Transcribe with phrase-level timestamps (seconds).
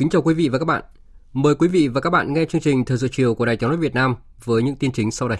[0.00, 0.82] Kính chào quý vị và các bạn.
[1.32, 3.68] Mời quý vị và các bạn nghe chương trình Thời sự chiều của Đài Tiếng
[3.68, 4.14] nói Việt Nam
[4.44, 5.38] với những tin chính sau đây.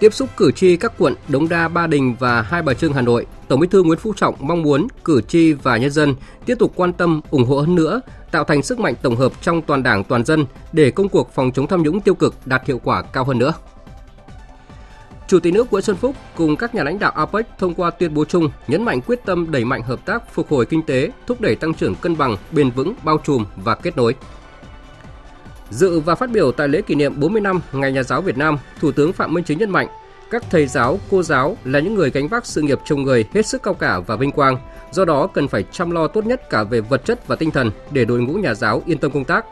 [0.00, 3.00] Tiếp xúc cử tri các quận Đống Đa, Ba Đình và Hai Bà Trưng Hà
[3.00, 6.14] Nội, Tổng Bí thư Nguyễn Phú Trọng mong muốn cử tri và nhân dân
[6.46, 9.62] tiếp tục quan tâm, ủng hộ hơn nữa, tạo thành sức mạnh tổng hợp trong
[9.62, 12.80] toàn Đảng, toàn dân để công cuộc phòng chống tham nhũng tiêu cực đạt hiệu
[12.84, 13.52] quả cao hơn nữa.
[15.32, 18.14] Chủ tịch nước Nguyễn Xuân Phúc cùng các nhà lãnh đạo APEC thông qua tuyên
[18.14, 21.40] bố chung nhấn mạnh quyết tâm đẩy mạnh hợp tác phục hồi kinh tế, thúc
[21.40, 24.14] đẩy tăng trưởng cân bằng, bền vững, bao trùm và kết nối.
[25.70, 28.58] Dự và phát biểu tại lễ kỷ niệm 40 năm Ngày Nhà giáo Việt Nam,
[28.80, 29.86] Thủ tướng Phạm Minh Chính nhấn mạnh,
[30.30, 33.46] các thầy giáo, cô giáo là những người gánh vác sự nghiệp chồng người hết
[33.46, 34.56] sức cao cả và vinh quang,
[34.90, 37.70] do đó cần phải chăm lo tốt nhất cả về vật chất và tinh thần
[37.90, 39.44] để đội ngũ nhà giáo yên tâm công tác,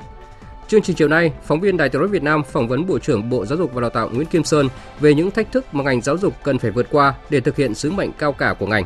[0.70, 3.30] Chương trình chiều nay, phóng viên Đài Tiếng nói Việt Nam phỏng vấn Bộ trưởng
[3.30, 4.68] Bộ Giáo dục và Đào tạo Nguyễn Kim Sơn
[5.00, 7.74] về những thách thức mà ngành giáo dục cần phải vượt qua để thực hiện
[7.74, 8.84] sứ mệnh cao cả của ngành.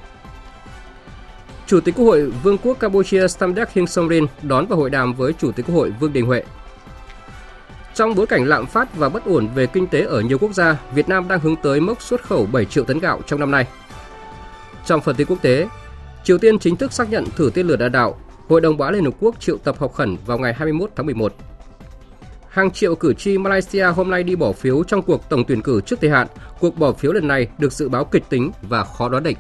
[1.66, 5.32] Chủ tịch Quốc hội Vương quốc Campuchia Samdech Heng Somrin đón và hội đàm với
[5.32, 6.42] Chủ tịch Quốc hội Vương Đình Huệ.
[7.94, 10.76] Trong bối cảnh lạm phát và bất ổn về kinh tế ở nhiều quốc gia,
[10.94, 13.66] Việt Nam đang hướng tới mốc xuất khẩu 7 triệu tấn gạo trong năm nay.
[14.86, 15.68] Trong phần tin quốc tế,
[16.24, 18.18] Triều Tiên chính thức xác nhận thử tên lửa đạn đạo.
[18.48, 21.34] Hội đồng Bảo Liên Hợp Quốc triệu tập họp khẩn vào ngày 21 tháng 11
[22.54, 25.80] hàng triệu cử tri Malaysia hôm nay đi bỏ phiếu trong cuộc tổng tuyển cử
[25.80, 26.26] trước thời hạn.
[26.60, 29.36] Cuộc bỏ phiếu lần này được dự báo kịch tính và khó đoán định.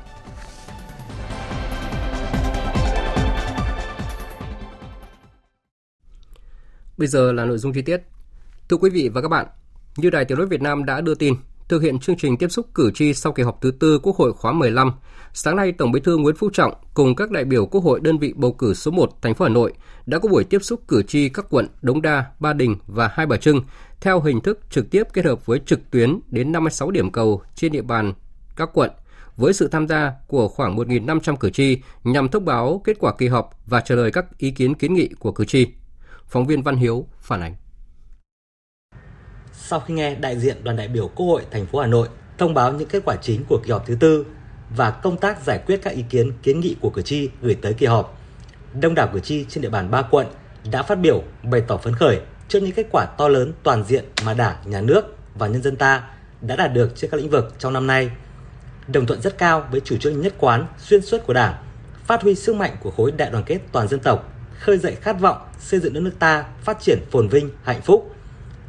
[6.96, 8.00] Bây giờ là nội dung chi tiết.
[8.68, 9.46] Thưa quý vị và các bạn,
[9.96, 11.34] như Đài Tiếng nói Việt Nam đã đưa tin,
[11.68, 14.32] thực hiện chương trình tiếp xúc cử tri sau kỳ họp thứ tư Quốc hội
[14.32, 14.92] khóa 15,
[15.32, 18.18] sáng nay Tổng Bí thư Nguyễn Phú Trọng cùng các đại biểu Quốc hội đơn
[18.18, 19.72] vị bầu cử số 1 thành phố Hà Nội
[20.06, 23.26] đã có buổi tiếp xúc cử tri các quận Đống Đa, Ba Đình và Hai
[23.26, 23.60] Bà Trưng
[24.00, 27.72] theo hình thức trực tiếp kết hợp với trực tuyến đến 56 điểm cầu trên
[27.72, 28.12] địa bàn
[28.56, 28.90] các quận
[29.36, 33.28] với sự tham gia của khoảng 1.500 cử tri nhằm thông báo kết quả kỳ
[33.28, 35.66] họp và trả lời các ý kiến kiến nghị của cử tri.
[36.26, 37.54] Phóng viên Văn Hiếu phản ánh.
[39.56, 42.54] Sau khi nghe đại diện đoàn đại biểu Quốc hội thành phố Hà Nội thông
[42.54, 44.26] báo những kết quả chính của kỳ họp thứ tư
[44.76, 47.72] và công tác giải quyết các ý kiến kiến nghị của cử tri gửi tới
[47.72, 48.18] kỳ họp,
[48.80, 50.26] đông đảo cử tri trên địa bàn ba quận
[50.70, 54.04] đã phát biểu bày tỏ phấn khởi trước những kết quả to lớn toàn diện
[54.24, 56.02] mà Đảng, Nhà nước và nhân dân ta
[56.40, 58.10] đã đạt được trên các lĩnh vực trong năm nay.
[58.88, 61.54] Đồng thuận rất cao với chủ trương nhất quán xuyên suốt của Đảng,
[62.06, 65.20] phát huy sức mạnh của khối đại đoàn kết toàn dân tộc, khơi dậy khát
[65.20, 68.13] vọng xây dựng đất nước ta phát triển phồn vinh, hạnh phúc.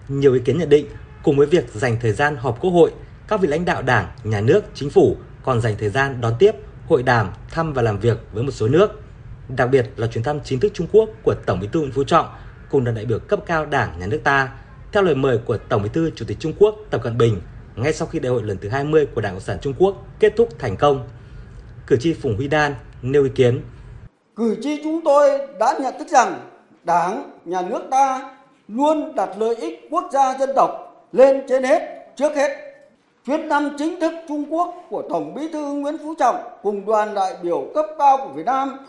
[0.07, 0.85] Nhiều ý kiến nhận định,
[1.23, 2.91] cùng với việc dành thời gian họp Quốc hội,
[3.27, 6.51] các vị lãnh đạo Đảng, Nhà nước, Chính phủ còn dành thời gian đón tiếp,
[6.87, 9.01] hội đàm, thăm và làm việc với một số nước
[9.49, 12.03] đặc biệt là chuyến thăm chính thức Trung Quốc của Tổng Bí thư Nguyễn Phú
[12.03, 12.25] Trọng
[12.69, 14.49] cùng đoàn đại biểu cấp cao Đảng nhà nước ta
[14.91, 17.41] theo lời mời của Tổng Bí thư Chủ tịch Trung Quốc Tập Cận Bình
[17.75, 20.33] ngay sau khi đại hội lần thứ 20 của Đảng Cộng sản Trung Quốc kết
[20.35, 21.07] thúc thành công.
[21.87, 23.61] Cử tri Phùng Huy Đan nêu ý kiến.
[24.35, 25.29] Cử tri chúng tôi
[25.59, 26.49] đã nhận thức rằng
[26.83, 28.34] Đảng, nhà nước ta
[28.67, 31.81] luôn đặt lợi ích quốc gia dân tộc lên trên hết,
[32.15, 32.49] trước hết.
[33.25, 37.15] Chuyến thăm chính thức Trung Quốc của Tổng Bí thư Nguyễn Phú Trọng cùng đoàn
[37.15, 38.79] đại biểu cấp cao của Việt Nam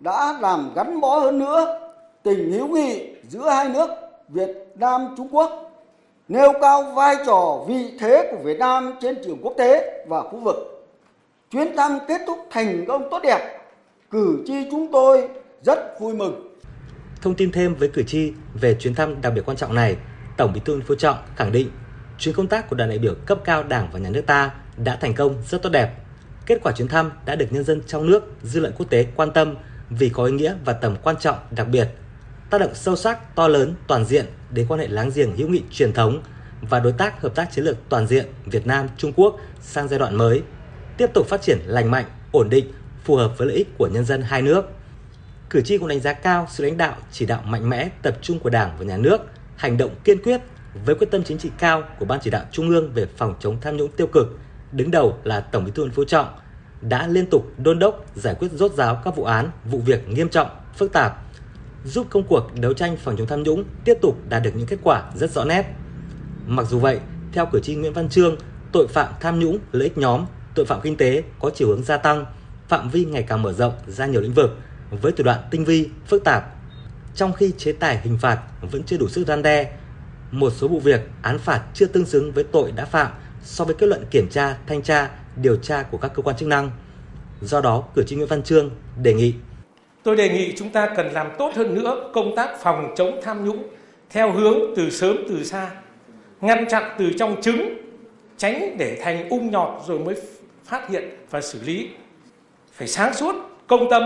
[0.00, 1.80] đã làm gắn bó hơn nữa
[2.22, 3.90] tình hữu nghị giữa hai nước
[4.28, 5.72] Việt Nam Trung Quốc,
[6.28, 10.38] nêu cao vai trò vị thế của Việt Nam trên trường quốc tế và khu
[10.38, 10.86] vực.
[11.50, 13.60] Chuyến thăm kết thúc thành công tốt đẹp,
[14.10, 15.28] cử tri chúng tôi
[15.62, 16.45] rất vui mừng.
[17.26, 19.96] Thông tin thêm với cử tri về chuyến thăm đặc biệt quan trọng này,
[20.36, 21.70] Tổng Bí thư Nguyễn Phú Trọng khẳng định
[22.18, 24.96] chuyến công tác của đoàn đại biểu cấp cao Đảng và Nhà nước ta đã
[24.96, 25.90] thành công rất tốt đẹp.
[26.46, 29.30] Kết quả chuyến thăm đã được nhân dân trong nước, dư luận quốc tế quan
[29.32, 29.54] tâm
[29.90, 31.88] vì có ý nghĩa và tầm quan trọng đặc biệt,
[32.50, 35.62] tác động sâu sắc, to lớn, toàn diện đến quan hệ láng giềng hữu nghị
[35.70, 36.22] truyền thống
[36.60, 39.98] và đối tác hợp tác chiến lược toàn diện Việt Nam Trung Quốc sang giai
[39.98, 40.42] đoạn mới,
[40.96, 42.72] tiếp tục phát triển lành mạnh, ổn định,
[43.04, 44.72] phù hợp với lợi ích của nhân dân hai nước.
[45.50, 48.38] Cử tri cũng đánh giá cao sự lãnh đạo, chỉ đạo mạnh mẽ, tập trung
[48.38, 49.20] của Đảng và Nhà nước,
[49.56, 50.40] hành động kiên quyết,
[50.84, 53.60] với quyết tâm chính trị cao của Ban chỉ đạo Trung ương về phòng chống
[53.60, 54.38] tham nhũng tiêu cực,
[54.72, 56.26] đứng đầu là Tổng Bí thư Nguyễn Phú Trọng,
[56.80, 60.28] đã liên tục đôn đốc giải quyết rốt ráo các vụ án, vụ việc nghiêm
[60.28, 61.22] trọng, phức tạp,
[61.84, 64.78] giúp công cuộc đấu tranh phòng chống tham nhũng tiếp tục đạt được những kết
[64.82, 65.64] quả rất rõ nét.
[66.46, 67.00] Mặc dù vậy,
[67.32, 68.36] theo cử tri Nguyễn Văn Trương,
[68.72, 71.96] tội phạm tham nhũng, lợi ích nhóm, tội phạm kinh tế có chiều hướng gia
[71.96, 72.26] tăng,
[72.68, 74.58] phạm vi ngày càng mở rộng ra nhiều lĩnh vực
[74.90, 76.44] với thủ đoạn tinh vi, phức tạp.
[77.14, 78.38] Trong khi chế tài hình phạt
[78.70, 79.72] vẫn chưa đủ sức răn đe,
[80.30, 83.12] một số vụ việc án phạt chưa tương xứng với tội đã phạm
[83.42, 86.48] so với kết luận kiểm tra, thanh tra, điều tra của các cơ quan chức
[86.48, 86.70] năng.
[87.40, 88.70] Do đó, cử tri Nguyễn Văn Trương
[89.02, 89.34] đề nghị
[90.06, 93.44] Tôi đề nghị chúng ta cần làm tốt hơn nữa công tác phòng chống tham
[93.44, 93.68] nhũng
[94.10, 95.70] theo hướng từ sớm từ xa,
[96.40, 97.78] ngăn chặn từ trong trứng,
[98.36, 100.14] tránh để thành ung nhọt rồi mới
[100.64, 101.88] phát hiện và xử lý.
[102.72, 103.34] Phải sáng suốt,
[103.66, 104.02] công tâm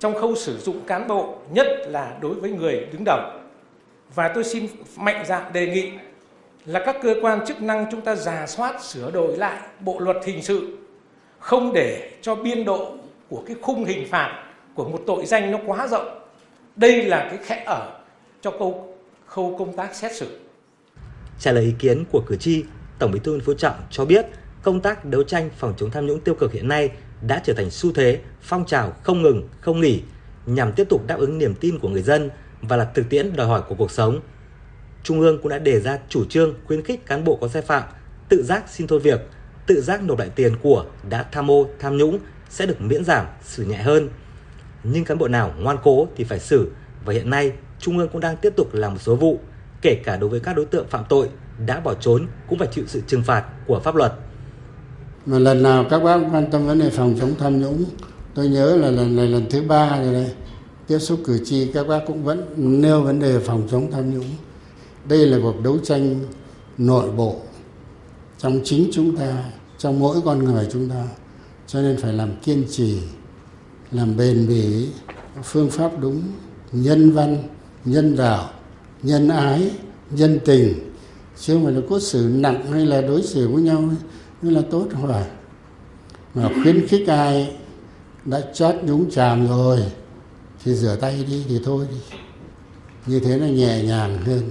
[0.00, 3.20] trong khâu sử dụng cán bộ, nhất là đối với người đứng đầu.
[4.14, 4.66] Và tôi xin
[4.96, 5.90] mạnh dạn đề nghị
[6.64, 10.16] là các cơ quan chức năng chúng ta giả soát sửa đổi lại bộ luật
[10.24, 10.76] hình sự
[11.38, 12.92] không để cho biên độ
[13.28, 14.44] của cái khung hình phạt
[14.74, 16.20] của một tội danh nó quá rộng.
[16.76, 18.00] Đây là cái khẽ ở
[18.40, 18.96] cho câu
[19.26, 20.38] khâu công tác xét xử.
[21.38, 22.64] Trả lời ý kiến của cử tri,
[22.98, 24.26] Tổng Bí thư Nguyễn Phú Trọng cho biết
[24.62, 26.90] công tác đấu tranh phòng chống tham nhũng tiêu cực hiện nay
[27.22, 30.02] đã trở thành xu thế, phong trào không ngừng, không nghỉ
[30.46, 32.30] nhằm tiếp tục đáp ứng niềm tin của người dân
[32.62, 34.20] và là thực tiễn đòi hỏi của cuộc sống.
[35.02, 37.82] Trung ương cũng đã đề ra chủ trương khuyến khích cán bộ có sai phạm
[38.28, 39.20] tự giác xin thôi việc,
[39.66, 42.18] tự giác nộp lại tiền của đã tham ô, tham nhũng
[42.50, 44.08] sẽ được miễn giảm, xử nhẹ hơn.
[44.84, 46.70] Nhưng cán bộ nào ngoan cố thì phải xử
[47.04, 49.40] và hiện nay Trung ương cũng đang tiếp tục làm một số vụ,
[49.82, 51.28] kể cả đối với các đối tượng phạm tội
[51.66, 54.12] đã bỏ trốn cũng phải chịu sự trừng phạt của pháp luật.
[55.26, 57.84] Mà lần nào các bác quan tâm vấn đề phòng chống tham nhũng,
[58.34, 60.30] tôi nhớ là lần này lần thứ ba rồi đây,
[60.86, 62.44] tiếp xúc cử tri các bác cũng vẫn
[62.80, 64.30] nêu vấn đề phòng chống tham nhũng.
[65.08, 66.20] Đây là cuộc đấu tranh
[66.78, 67.36] nội bộ
[68.38, 69.44] trong chính chúng ta,
[69.78, 71.04] trong mỗi con người chúng ta.
[71.66, 72.98] Cho nên phải làm kiên trì,
[73.92, 74.88] làm bền bỉ,
[75.42, 76.22] phương pháp đúng,
[76.72, 77.42] nhân văn,
[77.84, 78.50] nhân đạo,
[79.02, 79.70] nhân ái,
[80.10, 80.74] nhân tình
[81.40, 83.84] chứ không phải là có xử nặng hay là đối xử với nhau
[84.42, 85.22] nên là tốt rồi.
[86.34, 87.56] Mà khuyến khích ai
[88.24, 89.78] đã chót nhúng chàm rồi
[90.64, 91.86] thì rửa tay đi thì thôi.
[91.90, 91.96] Đi
[93.06, 94.50] như thế là nhẹ nhàng hơn.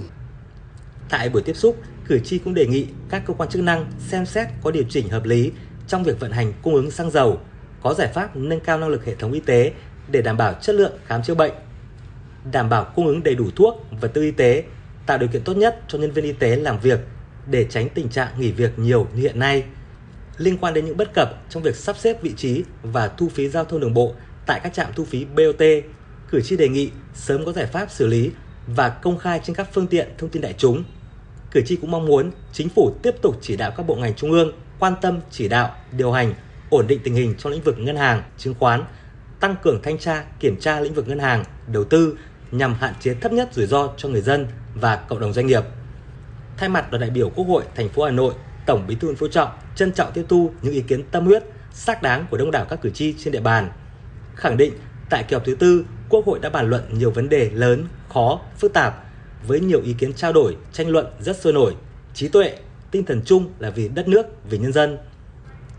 [1.08, 1.76] Tại buổi tiếp xúc,
[2.06, 5.08] cử tri cũng đề nghị các cơ quan chức năng xem xét có điều chỉnh
[5.08, 5.52] hợp lý
[5.88, 7.38] trong việc vận hành cung ứng xăng dầu,
[7.82, 9.72] có giải pháp nâng cao năng lực hệ thống y tế
[10.08, 11.52] để đảm bảo chất lượng khám chữa bệnh,
[12.52, 14.64] đảm bảo cung ứng đầy đủ thuốc, vật tư y tế,
[15.06, 17.00] tạo điều kiện tốt nhất cho nhân viên y tế làm việc
[17.46, 19.64] để tránh tình trạng nghỉ việc nhiều như hiện nay.
[20.40, 23.48] Liên quan đến những bất cập trong việc sắp xếp vị trí và thu phí
[23.48, 24.14] giao thông đường bộ
[24.46, 25.62] tại các trạm thu phí BOT,
[26.30, 28.30] cử tri đề nghị sớm có giải pháp xử lý
[28.66, 30.84] và công khai trên các phương tiện thông tin đại chúng.
[31.50, 34.32] Cử tri cũng mong muốn chính phủ tiếp tục chỉ đạo các bộ ngành trung
[34.32, 36.34] ương quan tâm chỉ đạo, điều hành,
[36.70, 38.84] ổn định tình hình trong lĩnh vực ngân hàng, chứng khoán,
[39.40, 42.18] tăng cường thanh tra, kiểm tra lĩnh vực ngân hàng, đầu tư
[42.50, 45.62] nhằm hạn chế thấp nhất rủi ro cho người dân và cộng đồng doanh nghiệp.
[46.56, 48.34] Thay mặt đoàn đại biểu Quốc hội thành phố Hà Nội,
[48.66, 51.42] Tổng Bí thư Nguyễn Phú Trọng trân trọng tiếp thu những ý kiến tâm huyết,
[51.72, 53.70] xác đáng của đông đảo các cử tri trên địa bàn.
[54.36, 54.72] Khẳng định
[55.10, 58.40] tại kỳ họp thứ tư, Quốc hội đã bàn luận nhiều vấn đề lớn, khó,
[58.58, 59.04] phức tạp
[59.46, 61.74] với nhiều ý kiến trao đổi, tranh luận rất sôi nổi,
[62.14, 62.56] trí tuệ,
[62.90, 64.98] tinh thần chung là vì đất nước, vì nhân dân.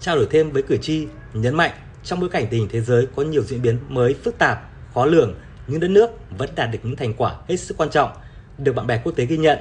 [0.02, 1.72] Trao đổi thêm với cử tri, nhấn mạnh
[2.04, 5.06] trong bối cảnh tình hình thế giới có nhiều diễn biến mới phức tạp, khó
[5.06, 5.36] lường,
[5.68, 8.12] nhưng đất nước vẫn đạt được những thành quả hết sức quan trọng,
[8.58, 9.60] được bạn bè quốc tế ghi nhận.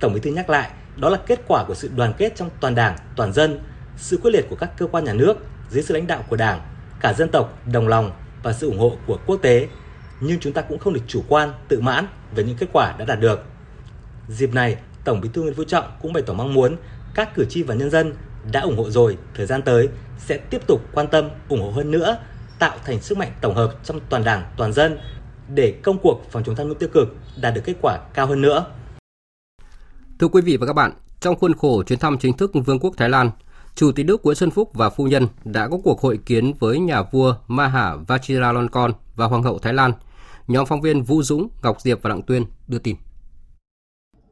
[0.00, 2.74] Tổng Bí thư nhắc lại, đó là kết quả của sự đoàn kết trong toàn
[2.74, 3.60] Đảng, toàn dân,
[3.96, 5.36] sự quyết liệt của các cơ quan nhà nước
[5.70, 6.60] dưới sự lãnh đạo của Đảng,
[7.00, 9.68] cả dân tộc đồng lòng và sự ủng hộ của quốc tế.
[10.20, 13.04] Nhưng chúng ta cũng không được chủ quan, tự mãn về những kết quả đã
[13.04, 13.44] đạt được.
[14.28, 16.76] Dịp này, Tổng Bí thư Nguyễn Phú Trọng cũng bày tỏ mong muốn
[17.14, 18.14] các cử tri và nhân dân
[18.52, 21.90] đã ủng hộ rồi, thời gian tới sẽ tiếp tục quan tâm, ủng hộ hơn
[21.90, 22.16] nữa,
[22.58, 24.98] tạo thành sức mạnh tổng hợp trong toàn Đảng, toàn dân
[25.48, 28.40] để công cuộc phòng chống tham nhũng tiêu cực đạt được kết quả cao hơn
[28.40, 28.66] nữa.
[30.22, 32.94] Thưa quý vị và các bạn, trong khuôn khổ chuyến thăm chính thức Vương quốc
[32.96, 33.30] Thái Lan,
[33.74, 36.78] Chủ tịch nước Nguyễn Xuân Phúc và phu nhân đã có cuộc hội kiến với
[36.78, 39.92] nhà vua Maha Vajiralongkorn và Hoàng hậu Thái Lan.
[40.48, 42.96] Nhóm phóng viên Vũ Dũng, Ngọc Diệp và Đặng Tuyên đưa tin.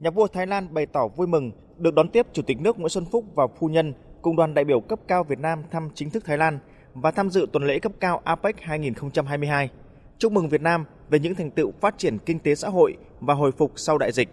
[0.01, 2.91] Nhà vua Thái Lan bày tỏ vui mừng được đón tiếp Chủ tịch nước Nguyễn
[2.91, 6.11] Xuân Phúc và phu nhân cùng đoàn đại biểu cấp cao Việt Nam thăm chính
[6.11, 6.59] thức Thái Lan
[6.95, 9.71] và tham dự tuần lễ cấp cao APEC 2022.
[10.19, 13.35] Chúc mừng Việt Nam về những thành tựu phát triển kinh tế xã hội và
[13.35, 14.29] hồi phục sau đại dịch.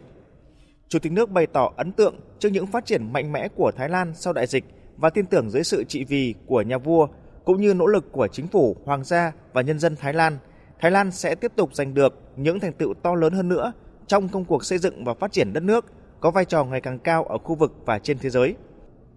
[0.89, 3.89] Chủ tịch nước bày tỏ ấn tượng trước những phát triển mạnh mẽ của Thái
[3.89, 4.63] Lan sau đại dịch
[4.97, 7.07] và tin tưởng dưới sự trị vì của nhà vua
[7.45, 10.37] cũng như nỗ lực của chính phủ, hoàng gia và nhân dân Thái Lan,
[10.79, 13.73] Thái Lan sẽ tiếp tục giành được những thành tựu to lớn hơn nữa
[14.07, 15.85] trong công cuộc xây dựng và phát triển đất nước,
[16.19, 18.55] có vai trò ngày càng cao ở khu vực và trên thế giới.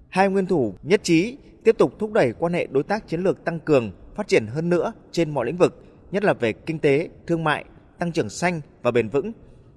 [0.09, 3.45] Hai nguyên thủ nhất trí tiếp tục thúc đẩy quan hệ đối tác chiến lược
[3.45, 7.09] tăng cường, phát triển hơn nữa trên mọi lĩnh vực, nhất là về kinh tế,
[7.27, 7.65] thương mại,
[7.99, 9.33] tăng trưởng xanh và bền vững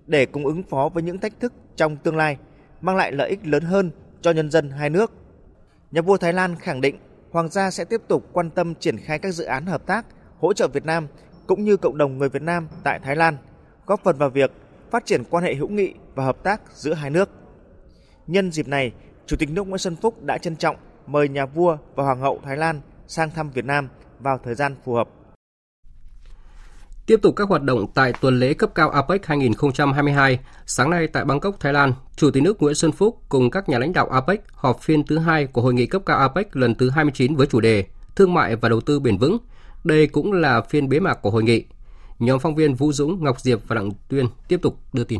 [0.07, 2.38] để cùng ứng phó với những thách thức trong tương lai,
[2.81, 3.91] mang lại lợi ích lớn hơn
[4.22, 5.12] cho nhân dân hai nước.
[5.91, 6.98] Nhà vua Thái Lan khẳng định
[7.31, 10.05] Hoàng gia sẽ tiếp tục quan tâm triển khai các dự án hợp tác,
[10.39, 11.07] hỗ trợ Việt Nam
[11.48, 13.38] cũng như cộng đồng người Việt Nam tại Thái Lan,
[13.86, 14.51] góp phần vào việc
[14.91, 17.29] phát triển quan hệ hữu nghị và hợp tác giữa hai nước.
[18.27, 18.91] Nhân dịp này,
[19.25, 20.75] Chủ tịch nước Nguyễn Xuân Phúc đã trân trọng
[21.07, 24.75] mời nhà vua và hoàng hậu Thái Lan sang thăm Việt Nam vào thời gian
[24.83, 25.10] phù hợp.
[27.05, 31.25] Tiếp tục các hoạt động tại tuần lễ cấp cao APEC 2022, sáng nay tại
[31.25, 34.41] Bangkok, Thái Lan, Chủ tịch nước Nguyễn Xuân Phúc cùng các nhà lãnh đạo APEC
[34.53, 37.60] họp phiên thứ hai của Hội nghị cấp cao APEC lần thứ 29 với chủ
[37.60, 39.38] đề Thương mại và đầu tư bền vững.
[39.83, 41.65] Đây cũng là phiên bế mạc của hội nghị.
[42.19, 45.19] Nhóm phóng viên Vũ Dũng, Ngọc Diệp và Đặng Tuyên tiếp tục đưa tin.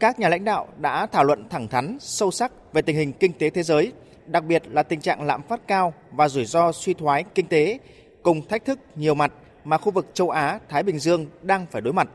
[0.00, 3.32] Các nhà lãnh đạo đã thảo luận thẳng thắn, sâu sắc về tình hình kinh
[3.32, 3.92] tế thế giới,
[4.26, 7.78] đặc biệt là tình trạng lạm phát cao và rủi ro suy thoái kinh tế
[8.22, 9.32] cùng thách thức nhiều mặt
[9.64, 12.08] mà khu vực châu Á Thái Bình Dương đang phải đối mặt.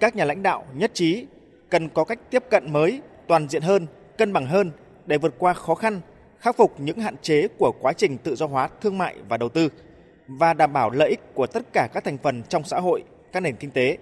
[0.00, 1.26] Các nhà lãnh đạo nhất trí
[1.70, 3.86] cần có cách tiếp cận mới, toàn diện hơn,
[4.18, 4.70] cân bằng hơn
[5.06, 6.00] để vượt qua khó khăn,
[6.38, 9.48] khắc phục những hạn chế của quá trình tự do hóa thương mại và đầu
[9.48, 9.68] tư
[10.28, 13.40] và đảm bảo lợi ích của tất cả các thành phần trong xã hội, các
[13.40, 13.98] nền kinh tế.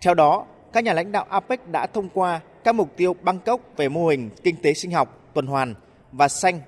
[0.00, 3.88] Theo đó, các nhà lãnh đạo APEC đã thông qua các mục tiêu Bangkok về
[3.88, 5.74] mô hình kinh tế sinh học, tuần hoàn
[6.12, 6.60] và xanh.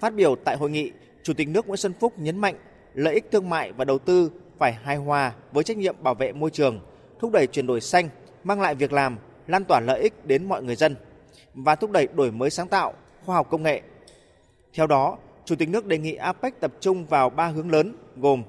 [0.00, 2.54] Phát biểu tại hội nghị, Chủ tịch nước Nguyễn Xuân Phúc nhấn mạnh
[2.94, 6.32] lợi ích thương mại và đầu tư phải hài hòa với trách nhiệm bảo vệ
[6.32, 6.80] môi trường,
[7.18, 8.08] thúc đẩy chuyển đổi xanh,
[8.44, 10.96] mang lại việc làm, lan tỏa lợi ích đến mọi người dân
[11.54, 12.92] và thúc đẩy đổi mới sáng tạo,
[13.24, 13.82] khoa học công nghệ.
[14.74, 18.42] Theo đó, Chủ tịch nước đề nghị APEC tập trung vào ba hướng lớn gồm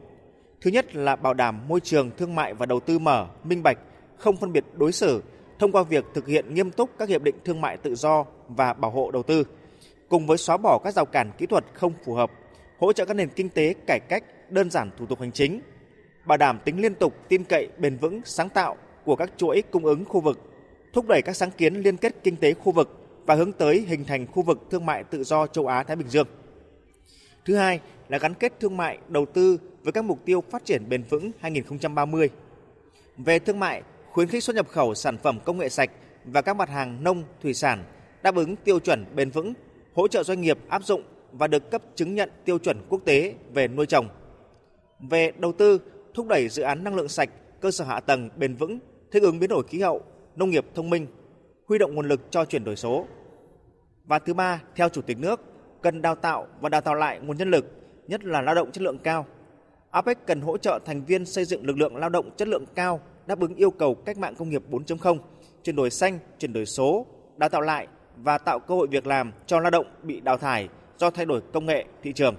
[0.62, 3.78] Thứ nhất là bảo đảm môi trường thương mại và đầu tư mở, minh bạch,
[4.18, 5.24] không phân biệt đối xử
[5.60, 8.74] thông qua việc thực hiện nghiêm túc các hiệp định thương mại tự do và
[8.74, 9.44] bảo hộ đầu tư,
[10.10, 12.32] cùng với xóa bỏ các rào cản kỹ thuật không phù hợp,
[12.82, 15.62] hỗ trợ các nền kinh tế cải cách, đơn giản thủ tục hành chính,
[16.26, 19.86] bảo đảm tính liên tục, tin cậy, bền vững, sáng tạo của các chuỗi cung
[19.86, 20.40] ứng khu vực,
[20.94, 24.06] thúc đẩy các sáng kiến liên kết kinh tế khu vực và hướng tới hình
[24.06, 26.28] thành khu vực thương mại tự do châu Á Thái Bình Dương.
[27.46, 30.90] Thứ hai là gắn kết thương mại, đầu tư với các mục tiêu phát triển
[30.90, 32.30] bền vững 2030.
[33.18, 35.90] Về thương mại, khuyến khích xuất nhập khẩu sản phẩm công nghệ sạch
[36.26, 37.84] và các mặt hàng nông, thủy sản
[38.24, 39.54] đáp ứng tiêu chuẩn bền vững,
[39.94, 43.36] hỗ trợ doanh nghiệp áp dụng và được cấp chứng nhận tiêu chuẩn quốc tế
[43.54, 44.08] về nuôi trồng.
[45.00, 45.82] Về đầu tư,
[46.14, 47.30] thúc đẩy dự án năng lượng sạch,
[47.62, 48.80] cơ sở hạ tầng bền vững,
[49.12, 50.02] thích ứng biến đổi khí hậu,
[50.36, 51.08] nông nghiệp thông minh,
[51.68, 53.06] huy động nguồn lực cho chuyển đổi số.
[54.06, 55.42] Và thứ ba, theo Chủ tịch nước,
[55.82, 57.66] cần đào tạo và đào tạo lại nguồn nhân lực,
[58.08, 59.26] nhất là lao động chất lượng cao.
[59.92, 63.00] APEC cần hỗ trợ thành viên xây dựng lực lượng lao động chất lượng cao
[63.28, 65.18] đáp ứng yêu cầu cách mạng công nghiệp 4.0,
[65.64, 67.06] chuyển đổi xanh, chuyển đổi số,
[67.38, 70.70] đào tạo lại và tạo cơ hội việc làm cho lao động bị đào thải
[71.02, 72.36] do thay đổi công nghệ, thị trường.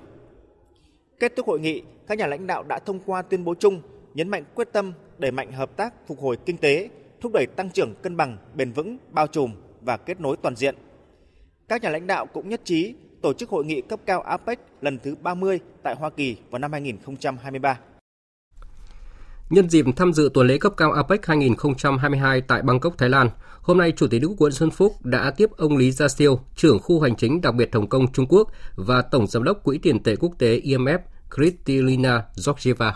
[1.20, 3.82] Kết thúc hội nghị, các nhà lãnh đạo đã thông qua tuyên bố chung
[4.14, 6.88] nhấn mạnh quyết tâm đẩy mạnh hợp tác phục hồi kinh tế,
[7.20, 10.74] thúc đẩy tăng trưởng cân bằng, bền vững, bao trùm và kết nối toàn diện.
[11.68, 14.98] Các nhà lãnh đạo cũng nhất trí tổ chức hội nghị cấp cao APEC lần
[15.02, 17.78] thứ 30 tại Hoa Kỳ vào năm 2023.
[19.50, 23.30] Nhân dịp tham dự tuần lễ cấp cao APEC 2022 tại Bangkok, Thái Lan,
[23.60, 26.78] hôm nay Chủ tịch nước Nguyễn Xuân Phúc đã tiếp ông Lý Gia Siêu, trưởng
[26.78, 30.02] khu hành chính đặc biệt Hồng Kông Trung Quốc và Tổng giám đốc Quỹ tiền
[30.02, 30.98] tệ quốc tế IMF
[31.36, 32.94] Kristalina Georgieva.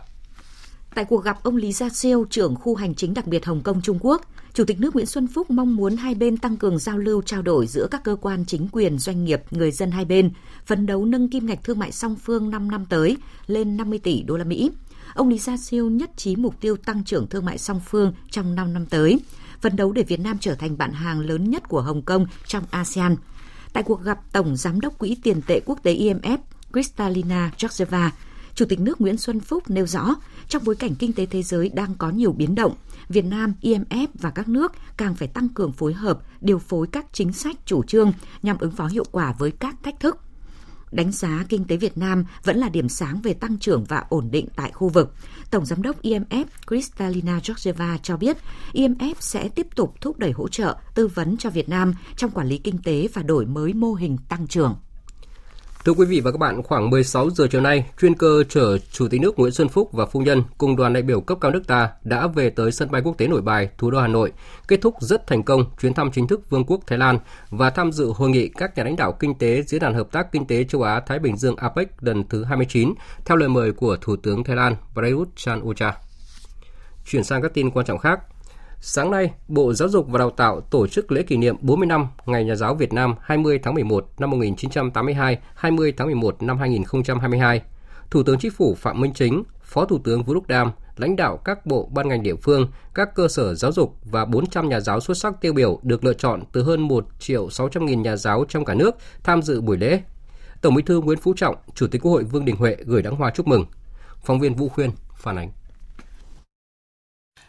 [0.94, 3.82] Tại cuộc gặp ông Lý Gia Siêu, trưởng khu hành chính đặc biệt Hồng Kông
[3.82, 4.22] Trung Quốc,
[4.52, 7.42] Chủ tịch nước Nguyễn Xuân Phúc mong muốn hai bên tăng cường giao lưu trao
[7.42, 10.30] đổi giữa các cơ quan chính quyền, doanh nghiệp, người dân hai bên,
[10.66, 14.22] phấn đấu nâng kim ngạch thương mại song phương 5 năm tới lên 50 tỷ
[14.22, 14.70] đô la Mỹ.
[15.16, 18.54] Ông Lý Gia Siêu nhất trí mục tiêu tăng trưởng thương mại song phương trong
[18.54, 19.20] 5 năm tới,
[19.60, 22.64] phấn đấu để Việt Nam trở thành bạn hàng lớn nhất của Hồng Kông trong
[22.70, 23.16] ASEAN.
[23.72, 26.38] Tại cuộc gặp Tổng Giám đốc Quỹ tiền tệ quốc tế IMF
[26.72, 28.12] Kristalina Georgieva,
[28.54, 30.14] Chủ tịch nước Nguyễn Xuân Phúc nêu rõ,
[30.48, 32.74] trong bối cảnh kinh tế thế giới đang có nhiều biến động,
[33.08, 37.06] Việt Nam, IMF và các nước càng phải tăng cường phối hợp, điều phối các
[37.12, 40.25] chính sách, chủ trương nhằm ứng phó hiệu quả với các thách thức.
[40.90, 44.30] Đánh giá kinh tế Việt Nam vẫn là điểm sáng về tăng trưởng và ổn
[44.30, 45.14] định tại khu vực.
[45.50, 48.36] Tổng giám đốc IMF Kristalina Georgieva cho biết
[48.72, 52.46] IMF sẽ tiếp tục thúc đẩy hỗ trợ, tư vấn cho Việt Nam trong quản
[52.46, 54.76] lý kinh tế và đổi mới mô hình tăng trưởng.
[55.86, 59.08] Thưa quý vị và các bạn, khoảng 16 giờ chiều nay, chuyên cơ chở Chủ
[59.08, 61.66] tịch nước Nguyễn Xuân Phúc và phu nhân cùng đoàn đại biểu cấp cao nước
[61.66, 64.32] ta đã về tới sân bay quốc tế Nội Bài, thủ đô Hà Nội,
[64.68, 67.18] kết thúc rất thành công chuyến thăm chính thức Vương quốc Thái Lan
[67.50, 70.32] và tham dự hội nghị các nhà lãnh đạo kinh tế diễn đàn hợp tác
[70.32, 73.96] kinh tế châu Á Thái Bình Dương APEC lần thứ 29 theo lời mời của
[74.00, 75.96] Thủ tướng Thái Lan Prayut Chan-o-cha.
[77.06, 78.20] Chuyển sang các tin quan trọng khác.
[78.80, 82.06] Sáng nay, Bộ Giáo dục và Đào tạo tổ chức lễ kỷ niệm 40 năm
[82.26, 87.62] Ngày Nhà giáo Việt Nam 20 tháng 11 năm 1982, 20 tháng 11 năm 2022.
[88.10, 91.36] Thủ tướng Chính phủ Phạm Minh Chính, Phó Thủ tướng Vũ Đức Đam, lãnh đạo
[91.36, 95.00] các bộ ban ngành địa phương, các cơ sở giáo dục và 400 nhà giáo
[95.00, 98.44] xuất sắc tiêu biểu được lựa chọn từ hơn 1 triệu 600 nghìn nhà giáo
[98.48, 100.00] trong cả nước tham dự buổi lễ.
[100.60, 103.16] Tổng Bí thư Nguyễn Phú Trọng, Chủ tịch Quốc hội Vương Đình Huệ gửi đắng
[103.16, 103.64] hoa chúc mừng.
[104.24, 105.50] Phóng viên Vũ Khuyên phản ánh.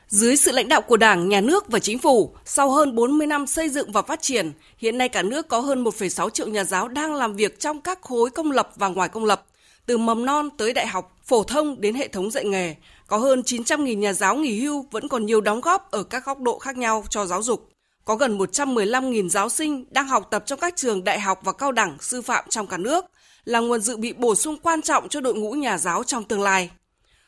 [0.09, 3.47] Dưới sự lãnh đạo của Đảng, Nhà nước và Chính phủ, sau hơn 40 năm
[3.47, 6.87] xây dựng và phát triển, hiện nay cả nước có hơn 1,6 triệu nhà giáo
[6.87, 9.45] đang làm việc trong các khối công lập và ngoài công lập,
[9.85, 12.75] từ mầm non tới đại học, phổ thông đến hệ thống dạy nghề.
[13.07, 16.39] Có hơn 900.000 nhà giáo nghỉ hưu vẫn còn nhiều đóng góp ở các góc
[16.39, 17.69] độ khác nhau cho giáo dục.
[18.05, 21.71] Có gần 115.000 giáo sinh đang học tập trong các trường đại học và cao
[21.71, 23.05] đẳng sư phạm trong cả nước,
[23.45, 26.41] là nguồn dự bị bổ sung quan trọng cho đội ngũ nhà giáo trong tương
[26.41, 26.69] lai.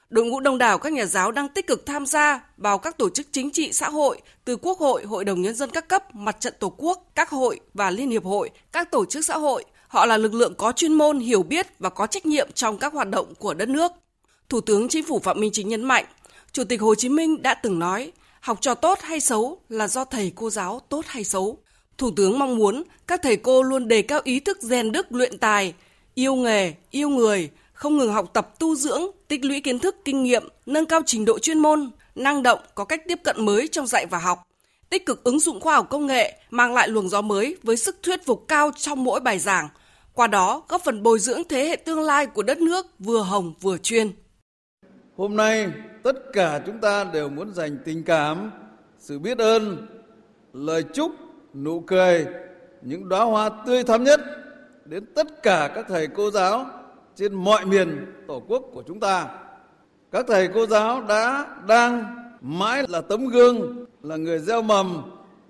[0.09, 3.09] Đội ngũ đông đảo các nhà giáo đang tích cực tham gia vào các tổ
[3.09, 6.37] chức chính trị xã hội từ Quốc hội, Hội đồng Nhân dân các cấp, Mặt
[6.39, 9.65] trận Tổ quốc, các hội và Liên hiệp hội, các tổ chức xã hội.
[9.87, 12.93] Họ là lực lượng có chuyên môn, hiểu biết và có trách nhiệm trong các
[12.93, 13.91] hoạt động của đất nước.
[14.49, 16.05] Thủ tướng Chính phủ Phạm Minh Chính nhấn mạnh,
[16.51, 18.11] Chủ tịch Hồ Chí Minh đã từng nói,
[18.41, 21.57] học trò tốt hay xấu là do thầy cô giáo tốt hay xấu.
[21.97, 25.37] Thủ tướng mong muốn các thầy cô luôn đề cao ý thức rèn đức luyện
[25.37, 25.73] tài,
[26.15, 30.23] yêu nghề, yêu người, không ngừng học tập tu dưỡng, tích lũy kiến thức, kinh
[30.23, 33.87] nghiệm, nâng cao trình độ chuyên môn, năng động, có cách tiếp cận mới trong
[33.87, 34.39] dạy và học,
[34.89, 37.95] tích cực ứng dụng khoa học công nghệ, mang lại luồng gió mới với sức
[38.03, 39.69] thuyết phục cao trong mỗi bài giảng,
[40.13, 43.53] qua đó góp phần bồi dưỡng thế hệ tương lai của đất nước vừa hồng
[43.61, 44.11] vừa chuyên.
[45.17, 45.67] Hôm nay,
[46.03, 48.51] tất cả chúng ta đều muốn dành tình cảm,
[48.99, 49.87] sự biết ơn,
[50.53, 51.11] lời chúc,
[51.53, 52.25] nụ cười,
[52.81, 54.19] những đóa hoa tươi thắm nhất
[54.85, 56.78] đến tất cả các thầy cô giáo
[57.19, 59.27] trên mọi miền tổ quốc của chúng ta.
[60.11, 65.01] Các thầy cô giáo đã đang mãi là tấm gương, là người gieo mầm,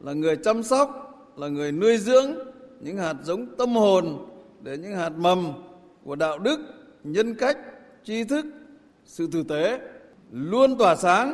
[0.03, 0.89] là người chăm sóc,
[1.37, 2.31] là người nuôi dưỡng
[2.79, 4.27] những hạt giống tâm hồn
[4.61, 5.53] để những hạt mầm
[6.03, 6.59] của đạo đức,
[7.03, 7.57] nhân cách,
[8.03, 8.45] tri thức,
[9.05, 9.79] sự tử tế
[10.31, 11.33] luôn tỏa sáng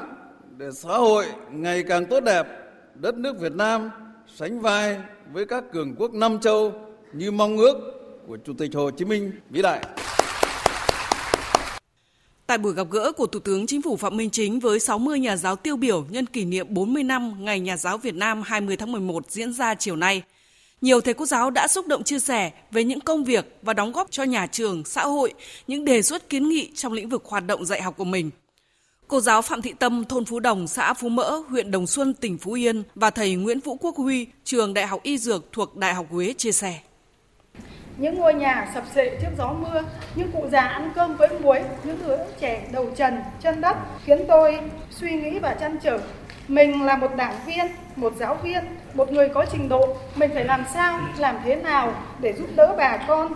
[0.58, 2.48] để xã hội ngày càng tốt đẹp,
[2.96, 3.90] đất nước Việt Nam
[4.36, 5.02] sánh vai
[5.34, 6.74] với các cường quốc năm châu
[7.14, 7.78] như mong ước
[8.28, 9.82] của Chủ tịch Hồ Chí Minh vĩ đại.
[12.48, 15.38] Tại buổi gặp gỡ của Thủ tướng Chính phủ Phạm Minh Chính với 60 nhà
[15.38, 18.92] giáo tiêu biểu nhân kỷ niệm 40 năm Ngày Nhà giáo Việt Nam 20 tháng
[18.92, 20.24] 11 diễn ra chiều nay,
[20.82, 23.92] nhiều thầy cô giáo đã xúc động chia sẻ về những công việc và đóng
[23.92, 25.34] góp cho nhà trường, xã hội,
[25.68, 28.32] những đề xuất kiến nghị trong lĩnh vực hoạt động dạy học của mình.
[29.08, 32.38] Cô giáo Phạm Thị Tâm, thôn Phú Đồng, xã Phú Mỡ, huyện Đồng Xuân, tỉnh
[32.38, 35.94] Phú Yên và thầy Nguyễn Vũ Quốc Huy, trường Đại học Y Dược thuộc Đại
[35.94, 36.80] học Huế chia sẻ
[37.98, 39.82] những ngôi nhà sập sệ trước gió mưa,
[40.16, 44.26] những cụ già ăn cơm với muối, những đứa trẻ đầu trần, chân đất khiến
[44.28, 46.00] tôi suy nghĩ và chăn trở.
[46.48, 50.46] Mình là một đảng viên, một giáo viên, một người có trình độ, mình phải
[50.46, 53.34] làm sao, làm thế nào để giúp đỡ bà con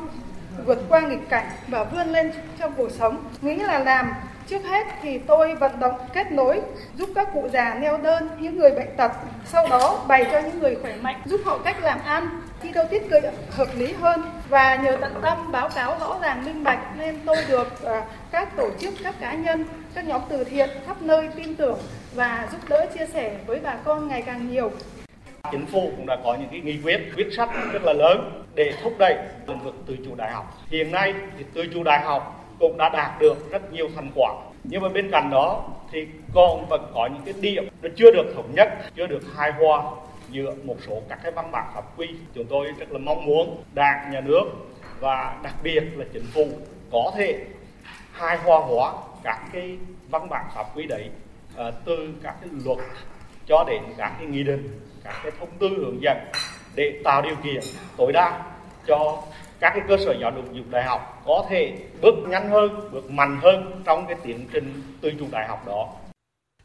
[0.65, 3.23] vượt qua nghịch cảnh và vươn lên trong cuộc sống.
[3.41, 4.13] Nghĩ là làm
[4.49, 6.61] Trước hết thì tôi vận động kết nối
[6.95, 9.11] giúp các cụ già neo đơn, những người bệnh tật,
[9.45, 12.83] sau đó bày cho những người khỏe mạnh, giúp họ cách làm ăn, thi tiêu
[12.89, 16.97] tiết kiệm hợp lý hơn và nhờ tận tâm báo cáo rõ ràng minh bạch
[16.97, 21.01] nên tôi được ờ, các tổ chức, các cá nhân, các nhóm từ thiện khắp
[21.01, 21.77] nơi tin tưởng
[22.15, 24.71] và giúp đỡ chia sẻ với bà con ngày càng nhiều.
[25.51, 28.73] Chính phủ cũng đã có những cái nghị quyết, quyết sách rất là lớn để
[28.83, 29.17] thúc đẩy
[29.47, 30.57] lĩnh vực tự chủ đại học.
[30.69, 34.31] Hiện nay thì tự chủ đại học cũng đã đạt được rất nhiều thành quả
[34.63, 35.99] nhưng mà bên cạnh đó thì
[36.33, 39.83] còn vẫn có những cái điểm nó chưa được thống nhất chưa được hài hòa
[40.33, 43.63] dựa một số các cái văn bản pháp quy chúng tôi rất là mong muốn
[43.73, 44.43] đảng nhà nước
[44.99, 46.47] và đặc biệt là chính phủ
[46.91, 47.45] có thể
[48.11, 49.77] hài hòa hóa các cái
[50.09, 51.09] văn bản pháp quy đấy
[51.53, 52.77] uh, từ các cái luật
[53.47, 56.17] cho đến các cái nghị định các cái thông tư hướng dẫn
[56.75, 57.63] để tạo điều kiện
[57.97, 58.41] tối đa
[58.87, 59.23] cho
[59.59, 63.11] các cái cơ sở giáo dục dục đại học có thể bước nhanh hơn, bước
[63.11, 65.93] mạnh hơn trong cái tiến trình tự chủ đại học đó.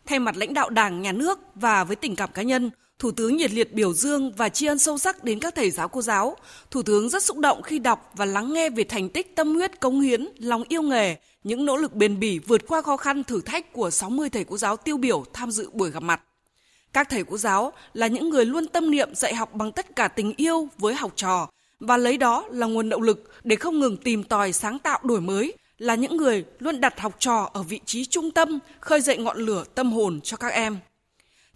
[0.07, 3.37] Thay mặt lãnh đạo Đảng, Nhà nước và với tình cảm cá nhân, Thủ tướng
[3.37, 6.37] nhiệt liệt biểu dương và tri ân sâu sắc đến các thầy giáo cô giáo.
[6.71, 9.81] Thủ tướng rất xúc động khi đọc và lắng nghe về thành tích tâm huyết
[9.81, 13.41] công hiến, lòng yêu nghề, những nỗ lực bền bỉ vượt qua khó khăn thử
[13.41, 16.21] thách của 60 thầy cô giáo tiêu biểu tham dự buổi gặp mặt.
[16.93, 20.09] Các thầy cô giáo là những người luôn tâm niệm dạy học bằng tất cả
[20.09, 21.49] tình yêu với học trò,
[21.81, 25.21] và lấy đó là nguồn động lực để không ngừng tìm tòi sáng tạo đổi
[25.21, 29.17] mới, là những người luôn đặt học trò ở vị trí trung tâm, khơi dậy
[29.17, 30.79] ngọn lửa tâm hồn cho các em.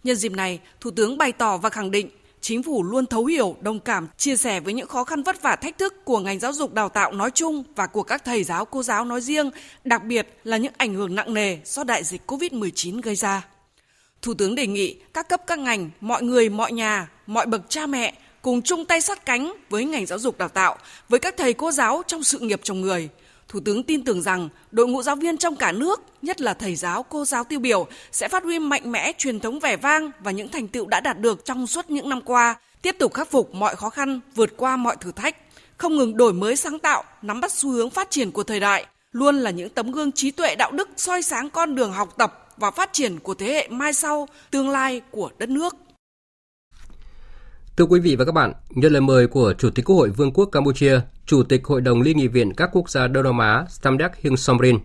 [0.09, 3.57] Nhân dịp này, Thủ tướng bày tỏ và khẳng định chính phủ luôn thấu hiểu,
[3.61, 6.53] đồng cảm, chia sẻ với những khó khăn vất vả thách thức của ngành giáo
[6.53, 9.51] dục đào tạo nói chung và của các thầy giáo cô giáo nói riêng,
[9.85, 13.47] đặc biệt là những ảnh hưởng nặng nề do đại dịch COVID-19 gây ra.
[14.23, 17.87] Thủ tướng đề nghị các cấp các ngành, mọi người, mọi nhà, mọi bậc cha
[17.87, 20.77] mẹ cùng chung tay sát cánh với ngành giáo dục đào tạo,
[21.09, 23.09] với các thầy cô giáo trong sự nghiệp chồng người.
[23.49, 26.77] Thủ tướng tin tưởng rằng đội ngũ giáo viên trong cả nước, nhất là thầy
[26.77, 30.31] giáo, cô giáo tiêu biểu sẽ phát huy mạnh mẽ truyền thống vẻ vang và
[30.31, 33.55] những thành tựu đã đạt được trong suốt những năm qua, tiếp tục khắc phục
[33.55, 35.37] mọi khó khăn, vượt qua mọi thử thách,
[35.77, 38.87] không ngừng đổi mới sáng tạo, nắm bắt xu hướng phát triển của thời đại,
[39.13, 42.49] luôn là những tấm gương trí tuệ đạo đức soi sáng con đường học tập
[42.57, 45.77] và phát triển của thế hệ mai sau, tương lai của đất nước.
[47.77, 50.33] Thưa quý vị và các bạn, nhận lời mời của Chủ tịch Quốc hội Vương
[50.33, 53.65] quốc Campuchia, Chủ tịch Hội đồng Liên nghị viện các quốc gia Đông Nam Á
[53.69, 54.79] Samdek Heng Somrin,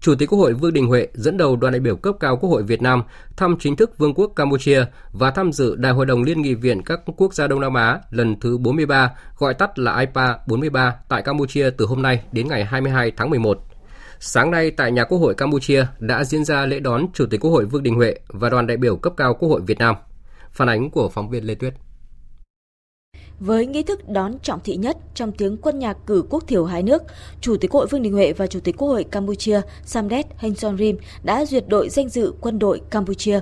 [0.00, 2.50] Chủ tịch Quốc hội Vương Đình Huệ dẫn đầu đoàn đại biểu cấp cao Quốc
[2.50, 3.02] hội Việt Nam
[3.36, 6.82] thăm chính thức Vương quốc Campuchia và tham dự Đại hội đồng Liên nghị viện
[6.82, 11.22] các quốc gia Đông Nam Á lần thứ 43, gọi tắt là IPA 43 tại
[11.22, 13.58] Campuchia từ hôm nay đến ngày 22 tháng 11.
[14.18, 17.50] Sáng nay tại nhà Quốc hội Campuchia đã diễn ra lễ đón Chủ tịch Quốc
[17.50, 19.94] hội Vương Đình Huệ và đoàn đại biểu cấp cao Quốc hội Việt Nam.
[20.52, 21.74] Phản ánh của phóng viên Lê Tuyết.
[23.40, 26.82] Với nghi thức đón trọng thị nhất trong tiếng quân nhạc cử quốc thiểu hai
[26.82, 27.02] nước,
[27.40, 30.54] Chủ tịch Quốc hội Vương Đình Huệ và Chủ tịch Quốc hội Campuchia samdet Heng
[30.54, 33.40] Sonrim đã duyệt đội danh dự quân đội Campuchia.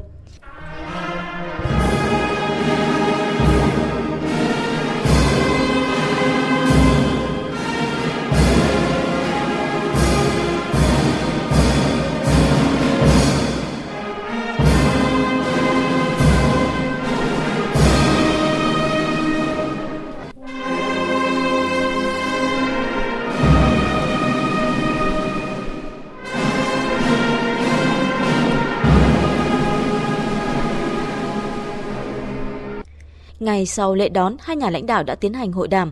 [33.58, 35.90] Ngày sau lễ đón, hai nhà lãnh đạo đã tiến hành hội đàm.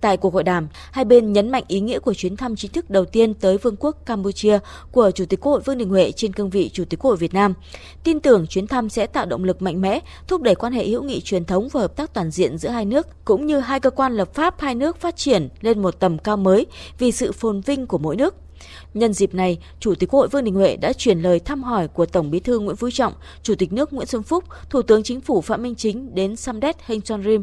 [0.00, 2.90] Tại cuộc hội đàm, hai bên nhấn mạnh ý nghĩa của chuyến thăm chính thức
[2.90, 4.58] đầu tiên tới Vương quốc Campuchia
[4.92, 7.16] của Chủ tịch Quốc hội Vương Đình Huệ trên cương vị Chủ tịch Quốc hội
[7.16, 7.54] Việt Nam.
[8.04, 11.02] Tin tưởng chuyến thăm sẽ tạo động lực mạnh mẽ, thúc đẩy quan hệ hữu
[11.02, 13.90] nghị truyền thống và hợp tác toàn diện giữa hai nước, cũng như hai cơ
[13.90, 16.66] quan lập pháp hai nước phát triển lên một tầm cao mới
[16.98, 18.34] vì sự phồn vinh của mỗi nước.
[18.94, 21.88] Nhân dịp này, Chủ tịch Quốc hội Vương Đình Huệ đã chuyển lời thăm hỏi
[21.88, 25.02] của Tổng Bí thư Nguyễn Phú Trọng, Chủ tịch nước Nguyễn Xuân Phúc, Thủ tướng
[25.02, 27.42] Chính phủ Phạm Minh Chính đến Samdech Heng Sonrim.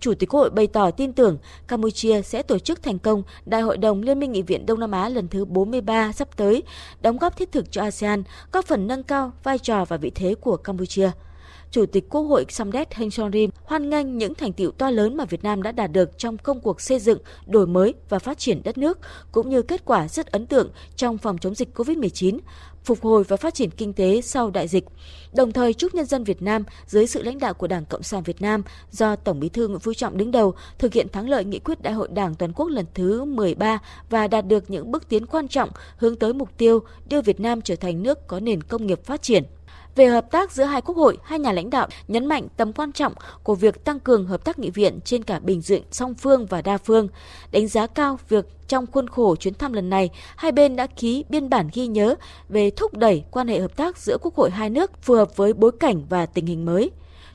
[0.00, 1.38] Chủ tịch Quốc hội bày tỏ tin tưởng
[1.68, 4.90] Campuchia sẽ tổ chức thành công Đại hội đồng Liên minh Nghị viện Đông Nam
[4.90, 6.62] Á lần thứ 43 sắp tới,
[7.00, 10.34] đóng góp thiết thực cho ASEAN, góp phần nâng cao vai trò và vị thế
[10.40, 11.10] của Campuchia.
[11.74, 15.24] Chủ tịch Quốc hội Samdech Heng Sonrim hoan nghênh những thành tiệu to lớn mà
[15.24, 18.62] Việt Nam đã đạt được trong công cuộc xây dựng, đổi mới và phát triển
[18.64, 18.98] đất nước,
[19.32, 22.38] cũng như kết quả rất ấn tượng trong phòng chống dịch COVID-19,
[22.84, 24.84] phục hồi và phát triển kinh tế sau đại dịch.
[25.34, 28.22] Đồng thời chúc nhân dân Việt Nam dưới sự lãnh đạo của Đảng Cộng sản
[28.22, 31.44] Việt Nam do Tổng Bí thư Nguyễn Phú Trọng đứng đầu thực hiện thắng lợi
[31.44, 33.78] nghị quyết Đại hội Đảng toàn quốc lần thứ 13
[34.10, 37.62] và đạt được những bước tiến quan trọng hướng tới mục tiêu đưa Việt Nam
[37.62, 39.44] trở thành nước có nền công nghiệp phát triển.
[39.96, 42.92] Về hợp tác giữa hai quốc hội, hai nhà lãnh đạo nhấn mạnh tầm quan
[42.92, 46.46] trọng của việc tăng cường hợp tác nghị viện trên cả bình diện song phương
[46.46, 47.08] và đa phương,
[47.52, 51.24] đánh giá cao việc trong khuôn khổ chuyến thăm lần này, hai bên đã ký
[51.28, 52.14] biên bản ghi nhớ
[52.48, 55.52] về thúc đẩy quan hệ hợp tác giữa quốc hội hai nước phù hợp với
[55.52, 56.90] bối cảnh và tình hình mới.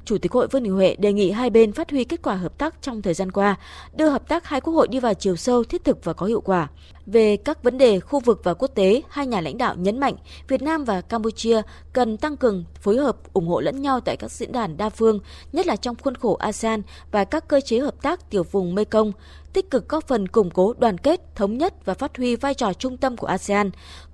[0.10, 2.58] Chủ tịch Hội Vương Đình Huệ đề nghị hai bên phát huy kết quả hợp
[2.58, 3.56] tác trong thời gian qua,
[3.94, 6.42] đưa hợp tác hai quốc hội đi vào chiều sâu, thiết thực và có hiệu
[6.42, 6.68] quả.
[7.06, 10.16] Về các vấn đề khu vực và quốc tế, hai nhà lãnh đạo nhấn mạnh
[10.48, 11.62] Việt Nam và Campuchia
[11.94, 15.20] cần tăng cường phối hợp ủng hộ lẫn nhau tại các diễn đàn đa phương,
[15.54, 19.12] nhất là trong khuôn khổ ASEAN và các cơ chế hợp tác tiểu vùng Mekong,
[19.54, 22.74] tích cực góp phần củng cố đoàn kết, thống nhất và phát huy vai trò
[22.74, 23.72] trung tâm của ASEAN,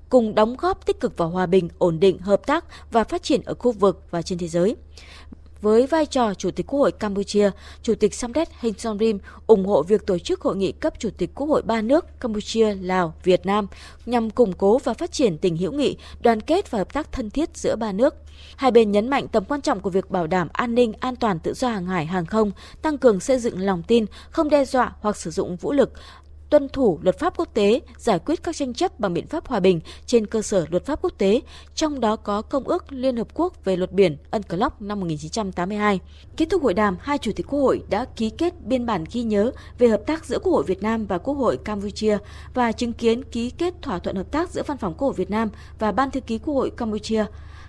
[0.10, 3.42] cùng đóng góp tích cực vào hòa bình, ổn định, hợp tác và phát triển
[3.46, 4.76] ở khu vực và trên thế giới.
[5.62, 9.84] Với vai trò Chủ tịch Quốc hội Campuchia, Chủ tịch Samdech Heng Somrin ủng hộ
[9.84, 13.46] việc tổ chức hội nghị cấp Chủ tịch Quốc hội ba nước Campuchia, Lào, Việt
[13.46, 13.68] Nam
[14.06, 17.30] nhằm củng cố và phát triển tình hữu nghị, đoàn kết và hợp tác thân
[17.30, 18.16] thiết giữa ba nước.
[18.56, 21.40] Hai bên nhấn mạnh tầm quan trọng của việc bảo đảm an ninh, an toàn
[21.40, 24.94] tự do hàng hải, hàng không, tăng cường xây dựng lòng tin, không đe dọa
[25.00, 25.94] hoặc sử dụng vũ lực,
[26.50, 29.60] tuân thủ luật pháp quốc tế, giải quyết các tranh chấp bằng biện pháp hòa
[29.60, 31.42] bình trên cơ sở luật pháp quốc tế,
[31.76, 36.00] trong đó có Công ước Liên Hợp Quốc về luật biển UNCLOS năm 1982.
[36.38, 39.24] Kết thúc hội đàm, hai chủ tịch Quốc hội đã ký kết biên bản ghi
[39.24, 42.18] nhớ về hợp tác giữa Quốc hội Việt Nam và Quốc hội Campuchia
[42.54, 45.30] và chứng kiến ký kết thỏa thuận hợp tác giữa Văn phòng Quốc hội Việt
[45.30, 47.26] Nam và Ban thư ký Quốc hội Campuchia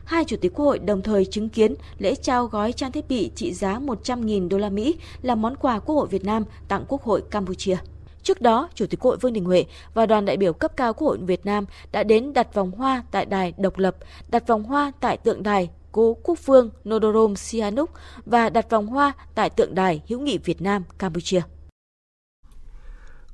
[0.07, 3.31] hai chủ tịch quốc hội đồng thời chứng kiến lễ trao gói trang thiết bị
[3.35, 7.03] trị giá 100.000 đô la Mỹ là món quà Quốc hội Việt Nam tặng Quốc
[7.03, 7.77] hội Campuchia.
[8.27, 10.93] Trước đó, Chủ tịch Quốc hội Vương Đình Huệ và đoàn đại biểu cấp cao
[10.93, 13.97] Quốc hội Việt Nam đã đến đặt vòng hoa tại đài độc lập,
[14.29, 17.91] đặt vòng hoa tại tượng đài cố quốc vương Nodorom Sihanouk
[18.25, 21.41] và đặt vòng hoa tại tượng đài hữu nghị Việt Nam Campuchia.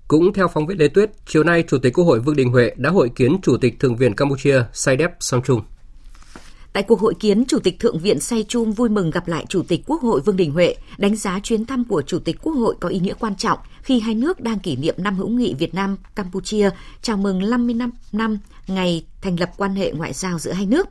[0.09, 2.73] Cũng theo phóng viên Lê Tuyết, chiều nay Chủ tịch Quốc hội Vương Đình Huệ
[2.77, 5.61] đã hội kiến Chủ tịch Thượng viện Campuchia Saidep Samchung.
[6.73, 9.63] Tại cuộc hội kiến, Chủ tịch Thượng viện Say Chum vui mừng gặp lại Chủ
[9.69, 12.77] tịch Quốc hội Vương Đình Huệ, đánh giá chuyến thăm của Chủ tịch Quốc hội
[12.81, 15.75] có ý nghĩa quan trọng khi hai nước đang kỷ niệm năm hữu nghị Việt
[15.75, 16.71] Nam Campuchia,
[17.03, 20.89] chào mừng 50 năm năm ngày thành lập quan hệ ngoại giao giữa hai nước.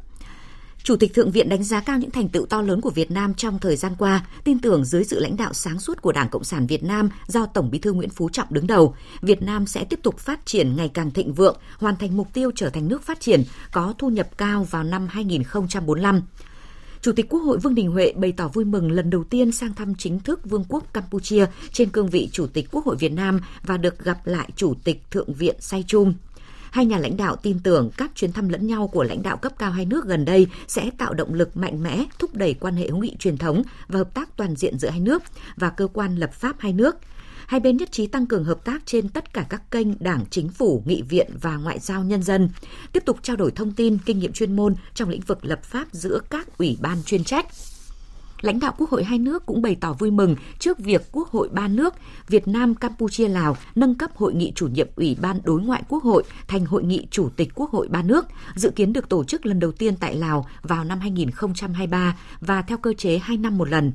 [0.84, 3.34] Chủ tịch Thượng viện đánh giá cao những thành tựu to lớn của Việt Nam
[3.34, 6.44] trong thời gian qua, tin tưởng dưới sự lãnh đạo sáng suốt của Đảng Cộng
[6.44, 9.84] sản Việt Nam do Tổng Bí thư Nguyễn Phú Trọng đứng đầu, Việt Nam sẽ
[9.84, 13.04] tiếp tục phát triển ngày càng thịnh vượng, hoàn thành mục tiêu trở thành nước
[13.04, 16.22] phát triển có thu nhập cao vào năm 2045.
[17.02, 19.74] Chủ tịch Quốc hội Vương Đình Huệ bày tỏ vui mừng lần đầu tiên sang
[19.74, 23.40] thăm chính thức Vương quốc Campuchia trên cương vị Chủ tịch Quốc hội Việt Nam
[23.64, 26.14] và được gặp lại Chủ tịch Thượng viện Say Chum.
[26.72, 29.54] Hai nhà lãnh đạo tin tưởng các chuyến thăm lẫn nhau của lãnh đạo cấp
[29.58, 32.88] cao hai nước gần đây sẽ tạo động lực mạnh mẽ thúc đẩy quan hệ
[32.88, 35.24] hữu nghị truyền thống và hợp tác toàn diện giữa hai nước
[35.56, 36.96] và cơ quan lập pháp hai nước.
[37.48, 40.50] Hai bên nhất trí tăng cường hợp tác trên tất cả các kênh Đảng, Chính
[40.50, 42.50] phủ, Nghị viện và Ngoại giao nhân dân,
[42.94, 45.88] tiếp tục trao đổi thông tin, kinh nghiệm chuyên môn trong lĩnh vực lập pháp
[45.92, 47.46] giữa các ủy ban chuyên trách
[48.42, 51.50] lãnh đạo Quốc hội hai nước cũng bày tỏ vui mừng trước việc Quốc hội
[51.52, 51.94] ba nước
[52.28, 56.04] Việt Nam, Campuchia, Lào nâng cấp hội nghị chủ nhiệm Ủy ban Đối ngoại Quốc
[56.04, 58.26] hội thành hội nghị chủ tịch Quốc hội ba nước,
[58.56, 62.78] dự kiến được tổ chức lần đầu tiên tại Lào vào năm 2023 và theo
[62.78, 63.92] cơ chế 2 năm một lần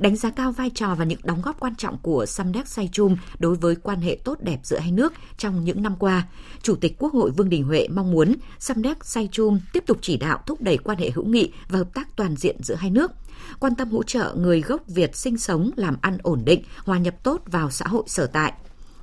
[0.00, 3.54] đánh giá cao vai trò và những đóng góp quan trọng của Samdech Saychum đối
[3.54, 6.28] với quan hệ tốt đẹp giữa hai nước trong những năm qua.
[6.62, 10.42] Chủ tịch Quốc hội Vương Đình Huệ mong muốn Samdech Saychum tiếp tục chỉ đạo
[10.46, 13.12] thúc đẩy quan hệ hữu nghị và hợp tác toàn diện giữa hai nước,
[13.60, 17.14] quan tâm hỗ trợ người gốc Việt sinh sống làm ăn ổn định, hòa nhập
[17.22, 18.52] tốt vào xã hội sở tại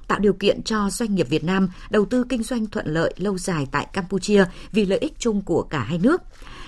[0.08, 3.38] tạo điều kiện cho doanh nghiệp Việt Nam đầu tư kinh doanh thuận lợi lâu
[3.38, 6.22] dài tại Campuchia vì lợi ích chung của cả hai nước.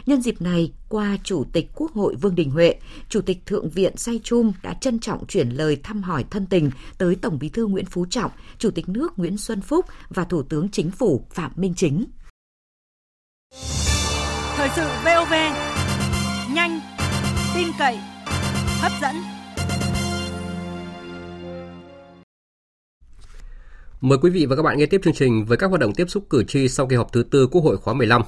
[0.06, 2.76] Nhân dịp này, qua Chủ tịch Quốc hội Vương Đình Huệ,
[3.10, 6.72] Chủ tịch Thượng viện Say Chum đã trân trọng chuyển lời thăm hỏi thân tình
[6.98, 10.44] tới Tổng bí thư Nguyễn Phú Trọng, Chủ tịch nước Nguyễn Xuân Phúc và Thủ
[10.44, 12.06] tướng Chính phủ Phạm Minh Chính.
[14.56, 15.34] Thời sự VOV,
[17.60, 17.98] tin cậy,
[18.82, 19.15] hấp dẫn.
[24.02, 26.10] Mời quý vị và các bạn nghe tiếp chương trình với các hoạt động tiếp
[26.10, 28.22] xúc cử tri sau kỳ họp thứ tư Quốc hội khóa 15.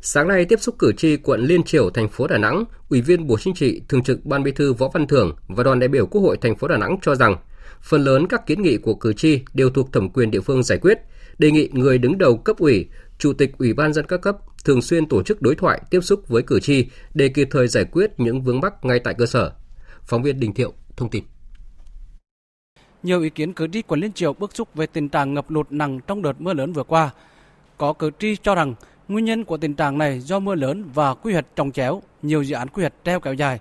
[0.00, 3.26] Sáng nay tiếp xúc cử tri quận Liên Triểu, thành phố Đà Nẵng, Ủy viên
[3.26, 6.06] Bộ Chính trị, Thường trực Ban Bí thư Võ Văn Thưởng và đoàn đại biểu
[6.06, 7.36] Quốc hội thành phố Đà Nẵng cho rằng
[7.82, 10.78] phần lớn các kiến nghị của cử tri đều thuộc thẩm quyền địa phương giải
[10.78, 10.98] quyết,
[11.38, 12.88] đề nghị người đứng đầu cấp ủy,
[13.18, 16.28] chủ tịch Ủy ban dân các cấp thường xuyên tổ chức đối thoại tiếp xúc
[16.28, 19.52] với cử tri để kịp thời giải quyết những vướng mắc ngay tại cơ sở.
[20.02, 21.24] Phóng viên Đình Thiệu thông tin.
[23.02, 25.66] Nhiều ý kiến cử tri quận Liên Triều bức xúc về tình trạng ngập lụt
[25.70, 27.10] nặng trong đợt mưa lớn vừa qua.
[27.78, 28.74] Có cử tri cho rằng
[29.08, 32.42] Nguyên nhân của tình trạng này do mưa lớn và quy hoạch trồng chéo, nhiều
[32.42, 33.58] dự án quy hoạch treo kéo dài,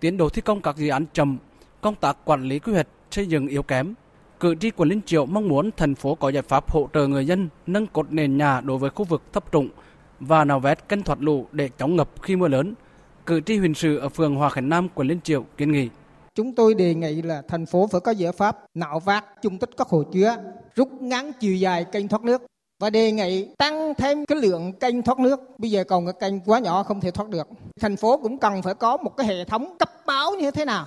[0.00, 1.38] tiến độ thi công các dự án chậm,
[1.80, 3.94] công tác quản lý quy hoạch xây dựng yếu kém.
[4.40, 7.26] Cử tri quận Liên Triệu mong muốn thành phố có giải pháp hỗ trợ người
[7.26, 9.68] dân nâng cột nền nhà đối với khu vực thấp trũng
[10.20, 12.74] và nạo vét kênh thoát lũ để chống ngập khi mưa lớn.
[13.26, 15.88] Cử tri Huỳnh Sự ở phường Hòa Khánh Nam, quận Liên Triệu kiến nghị.
[16.34, 19.70] Chúng tôi đề nghị là thành phố phải có giải pháp nạo vét dung tích
[19.76, 20.36] các hồ chứa,
[20.74, 22.42] rút ngắn chiều dài kênh thoát nước,
[22.80, 25.40] và đề nghị tăng thêm cái lượng kênh thoát nước.
[25.58, 27.48] Bây giờ còn cái kênh quá nhỏ không thể thoát được.
[27.80, 30.86] Thành phố cũng cần phải có một cái hệ thống cấp báo như thế nào.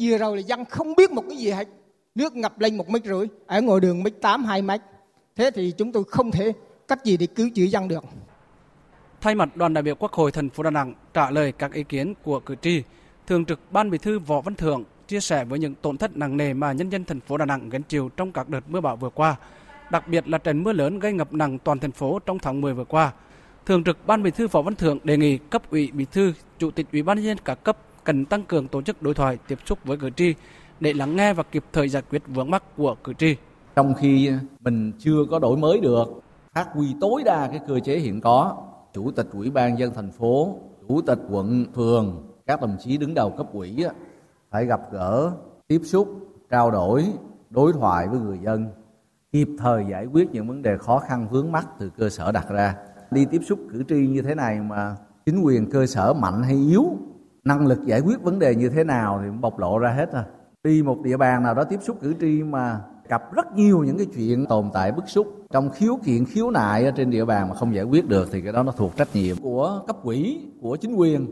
[0.00, 1.68] Vừa rồi là dân không biết một cái gì hết.
[2.14, 4.80] Nước ngập lên một mét rưỡi, ở ngồi đường mét tám hai mét.
[5.36, 6.52] Thế thì chúng tôi không thể
[6.88, 8.04] cách gì để cứu chữa dân được.
[9.20, 11.82] Thay mặt đoàn đại biểu Quốc hội thành phố Đà Nẵng trả lời các ý
[11.82, 12.82] kiến của cử tri,
[13.26, 16.36] Thường trực Ban Bí thư Võ Văn Thưởng chia sẻ với những tổn thất nặng
[16.36, 18.96] nề mà nhân dân thành phố Đà Nẵng gánh chịu trong các đợt mưa bão
[18.96, 19.36] vừa qua
[19.92, 22.74] đặc biệt là trận mưa lớn gây ngập nặng toàn thành phố trong tháng 10
[22.74, 23.12] vừa qua.
[23.66, 26.70] Thường trực Ban Bí thư Võ Văn Thưởng đề nghị cấp ủy Bí thư, Chủ
[26.70, 29.58] tịch Ủy ban nhân dân các cấp cần tăng cường tổ chức đối thoại tiếp
[29.66, 30.34] xúc với cử tri
[30.82, 33.36] để lắng nghe và kịp thời giải quyết vướng mắc của cử tri.
[33.76, 36.04] Trong khi mình chưa có đổi mới được,
[36.54, 38.56] phát huy tối đa cái cơ chế hiện có,
[38.94, 43.14] Chủ tịch Ủy ban dân thành phố, Chủ tịch quận, phường, các đồng chí đứng
[43.14, 43.84] đầu cấp ủy
[44.50, 45.32] phải gặp gỡ,
[45.68, 46.08] tiếp xúc,
[46.50, 47.04] trao đổi,
[47.50, 48.66] đối thoại với người dân
[49.32, 52.48] kịp thời giải quyết những vấn đề khó khăn vướng mắt từ cơ sở đặt
[52.48, 52.74] ra
[53.10, 56.54] đi tiếp xúc cử tri như thế này mà chính quyền cơ sở mạnh hay
[56.54, 56.84] yếu
[57.44, 60.12] năng lực giải quyết vấn đề như thế nào thì cũng bộc lộ ra hết
[60.12, 60.24] rồi
[60.64, 63.98] đi một địa bàn nào đó tiếp xúc cử tri mà gặp rất nhiều những
[63.98, 67.48] cái chuyện tồn tại bức xúc trong khiếu kiện khiếu nại ở trên địa bàn
[67.48, 70.38] mà không giải quyết được thì cái đó nó thuộc trách nhiệm của cấp quỹ
[70.60, 71.26] của chính quyền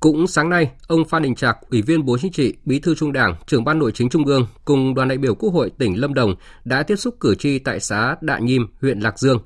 [0.00, 3.12] cũng sáng nay, ông Phan Đình Trạc, Ủy viên Bộ Chính trị, Bí thư Trung
[3.12, 6.14] Đảng, trưởng ban Nội chính Trung ương cùng đoàn đại biểu Quốc hội tỉnh Lâm
[6.14, 9.38] Đồng đã tiếp xúc cử tri tại xã Đạ Nhim, huyện Lạc Dương.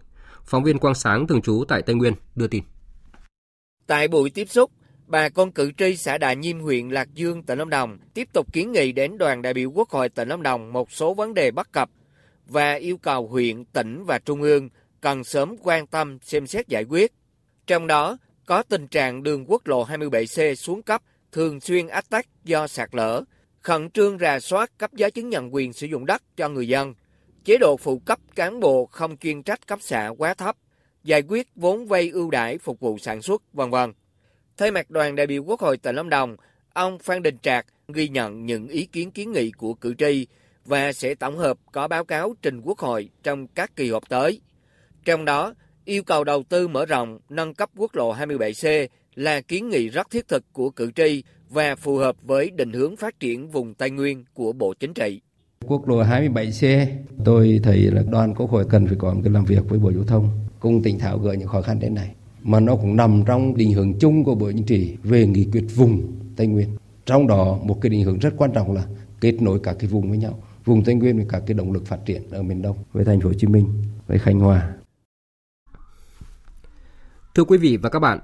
[0.44, 2.62] Phóng viên Quang Sáng thường trú tại Tây Nguyên đưa tin.
[3.86, 4.70] Tại buổi tiếp xúc,
[5.10, 8.52] bà con cử tri xã Đà Nhiêm huyện Lạc Dương, tỉnh Lâm Đồng tiếp tục
[8.52, 11.50] kiến nghị đến đoàn đại biểu Quốc hội tỉnh Lâm Đồng một số vấn đề
[11.50, 11.90] bất cập
[12.46, 14.68] và yêu cầu huyện, tỉnh và trung ương
[15.00, 17.12] cần sớm quan tâm xem xét giải quyết.
[17.66, 22.26] Trong đó có tình trạng đường quốc lộ 27C xuống cấp thường xuyên ách tắc
[22.44, 23.24] do sạt lở,
[23.60, 26.94] khẩn trương rà soát cấp giấy chứng nhận quyền sử dụng đất cho người dân,
[27.44, 30.56] chế độ phụ cấp cán bộ không chuyên trách cấp xã quá thấp,
[31.04, 33.92] giải quyết vốn vay ưu đãi phục vụ sản xuất, vân vân.
[34.60, 36.36] Thay mặt đoàn đại biểu Quốc hội tỉnh Lâm Đồng,
[36.72, 40.26] ông Phan Đình Trạc ghi nhận những ý kiến kiến nghị của cử tri
[40.64, 44.40] và sẽ tổng hợp có báo cáo trình Quốc hội trong các kỳ họp tới.
[45.04, 49.68] Trong đó, yêu cầu đầu tư mở rộng, nâng cấp quốc lộ 27C là kiến
[49.68, 53.50] nghị rất thiết thực của cử tri và phù hợp với định hướng phát triển
[53.50, 55.20] vùng Tây Nguyên của Bộ Chính trị.
[55.66, 56.86] Quốc lộ 27C,
[57.24, 59.92] tôi thấy là đoàn quốc hội cần phải có một cái làm việc với Bộ
[59.92, 62.14] Giao thông cùng tỉnh thảo gỡ những khó khăn đến này.
[62.42, 65.64] Mà nó cũng nằm trong định hướng chung của Bộ Chính trị về nghị quyết
[65.74, 66.68] vùng Tây Nguyên.
[67.06, 68.84] Trong đó một cái định hướng rất quan trọng là
[69.20, 70.42] kết nối các cái vùng với nhau.
[70.64, 73.20] Vùng Tây Nguyên với các cái động lực phát triển ở miền Đông với thành
[73.20, 73.66] phố Hồ Chí Minh,
[74.06, 74.70] với Khánh Hòa.
[77.34, 78.18] Thưa quý vị và các bạn,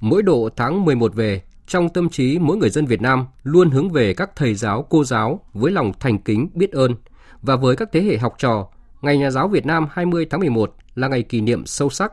[0.00, 3.90] mỗi độ tháng 11 về, trong tâm trí mỗi người dân Việt Nam luôn hướng
[3.90, 6.94] về các thầy giáo, cô giáo với lòng thành kính biết ơn
[7.42, 8.68] và với các thế hệ học trò,
[9.02, 12.12] Ngày Nhà giáo Việt Nam 20 tháng 11 là ngày kỷ niệm sâu sắc.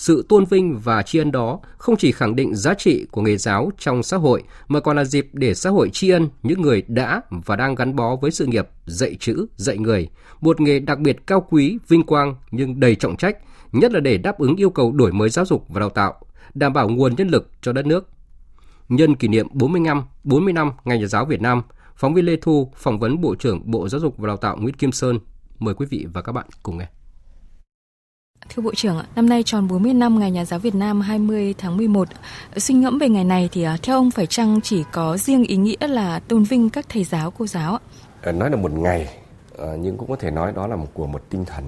[0.00, 3.36] Sự tôn vinh và tri ân đó không chỉ khẳng định giá trị của nghề
[3.36, 6.82] giáo trong xã hội mà còn là dịp để xã hội tri ân những người
[6.88, 10.08] đã và đang gắn bó với sự nghiệp dạy chữ, dạy người,
[10.40, 13.36] một nghề đặc biệt cao quý, vinh quang nhưng đầy trọng trách,
[13.72, 16.14] nhất là để đáp ứng yêu cầu đổi mới giáo dục và đào tạo,
[16.54, 18.08] đảm bảo nguồn nhân lực cho đất nước
[18.88, 21.62] nhân kỷ niệm 40 năm, 40 năm Ngày Nhà giáo Việt Nam,
[21.96, 24.74] phóng viên Lê Thu phỏng vấn Bộ trưởng Bộ Giáo dục và Đào tạo Nguyễn
[24.74, 25.18] Kim Sơn.
[25.58, 26.86] Mời quý vị và các bạn cùng nghe.
[28.54, 31.76] Thưa Bộ trưởng, năm nay tròn 40 năm Ngày Nhà giáo Việt Nam 20 tháng
[31.76, 32.08] 11.
[32.56, 35.56] Suy ngẫm về ngày này thì à, theo ông phải chăng chỉ có riêng ý
[35.56, 37.78] nghĩa là tôn vinh các thầy giáo, cô giáo
[38.22, 39.18] ờ, nói là một ngày,
[39.56, 41.64] ờ, nhưng cũng có thể nói đó là một của một tinh thần.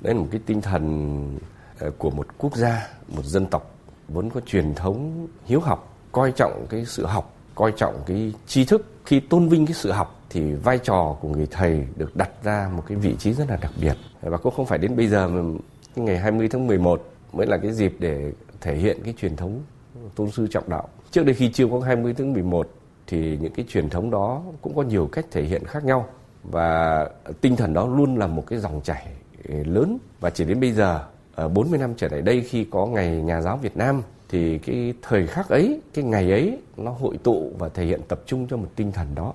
[0.00, 1.38] Đấy là một cái tinh thần
[1.78, 3.74] ờ, của một quốc gia, một dân tộc
[4.08, 8.64] vốn có truyền thống hiếu học coi trọng cái sự học coi trọng cái tri
[8.64, 12.30] thức khi tôn vinh cái sự học thì vai trò của người thầy được đặt
[12.42, 15.08] ra một cái vị trí rất là đặc biệt và cũng không phải đến bây
[15.08, 15.58] giờ mà
[15.94, 17.02] cái ngày 20 tháng 11
[17.32, 19.62] mới là cái dịp để thể hiện cái truyền thống
[20.14, 20.88] tôn sư trọng đạo.
[21.10, 22.68] Trước đây khi chưa có 20 tháng 11
[23.06, 26.08] thì những cái truyền thống đó cũng có nhiều cách thể hiện khác nhau
[26.42, 27.08] và
[27.40, 29.06] tinh thần đó luôn là một cái dòng chảy
[29.48, 29.98] ừ, lớn.
[30.20, 31.04] Và chỉ đến bây giờ
[31.34, 34.58] ờ, ở 40 năm trở lại đây khi có ngày nhà giáo Việt Nam thì
[34.58, 38.46] cái thời khắc ấy, cái ngày ấy nó hội tụ và thể hiện tập trung
[38.50, 39.32] cho một tinh thần đó.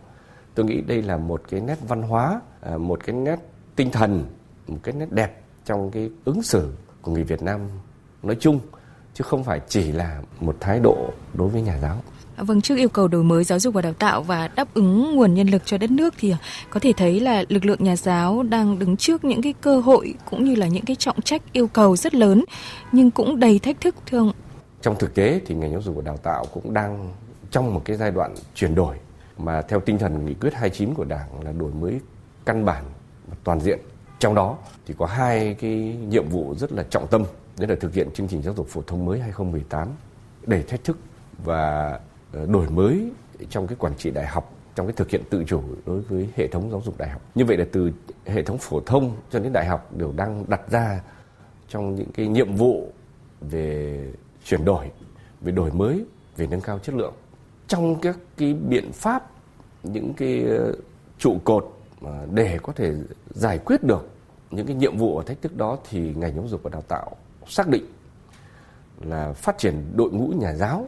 [0.56, 3.40] Tôi nghĩ đây là một cái nét văn hóa ờ, một cái nét
[3.76, 4.26] tinh thần,
[4.68, 7.62] một cái nét đẹp trong cái ứng xử của người Việt Nam
[8.24, 8.60] nói chung
[9.14, 12.02] chứ không phải chỉ là một thái độ đối với nhà giáo.
[12.38, 15.34] Vâng, trước yêu cầu đổi mới giáo dục và đào tạo và đáp ứng nguồn
[15.34, 16.36] nhân lực cho đất nước thì
[16.70, 20.14] có thể thấy là lực lượng nhà giáo đang đứng trước những cái cơ hội
[20.30, 22.46] cũng như là những cái trọng trách yêu cầu rất lớn
[22.92, 24.32] nhưng cũng đầy thách thức thưa ông
[24.82, 27.14] trong thực tế thì ngành giáo dục và đào tạo cũng đang
[27.52, 28.96] trong một cái giai đoạn chuyển đổi
[29.38, 32.00] mà theo tinh thần nghị quyết 29 của Đảng là đổi mới
[32.46, 32.84] căn bản
[33.28, 33.80] và toàn diện.
[34.20, 37.24] Trong đó thì có hai cái nhiệm vụ rất là trọng tâm,
[37.58, 39.88] đấy là thực hiện chương trình giáo dục phổ thông mới 2018
[40.48, 40.98] để thách thức
[41.44, 42.00] và
[42.34, 43.12] ờ, đổi mới
[43.50, 46.48] trong cái quản trị đại học trong cái thực hiện tự chủ đối với hệ
[46.48, 47.22] thống giáo dục đại học.
[47.36, 47.92] Như vậy là từ
[48.26, 51.02] hệ thống phổ thông cho đến đại học đều đang đặt ra
[51.70, 52.92] trong những cái nhiệm vụ
[53.42, 54.06] về
[54.46, 54.92] chuyển đổi,
[55.42, 56.06] về đổi mới,
[56.38, 57.14] về nâng cao chất lượng.
[57.68, 59.32] Trong các cái biện pháp,
[59.84, 60.76] những cái ờ,
[61.18, 61.79] trụ cột
[62.32, 62.94] để có thể
[63.30, 64.10] giải quyết được
[64.52, 67.12] những cái nhiệm vụ và thách thức đó thì ngành giáo dục và đào tạo
[67.48, 67.86] xác định
[69.02, 70.88] là phát triển đội ngũ nhà giáo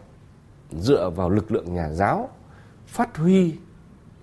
[0.71, 2.29] dựa vào lực lượng nhà giáo,
[2.87, 3.55] phát huy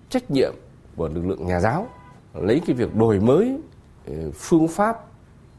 [0.09, 0.53] trách nhiệm
[0.95, 1.87] của lực lượng nhà giáo,
[2.33, 3.59] lấy cái việc đổi mới
[4.07, 5.05] ờ, phương pháp,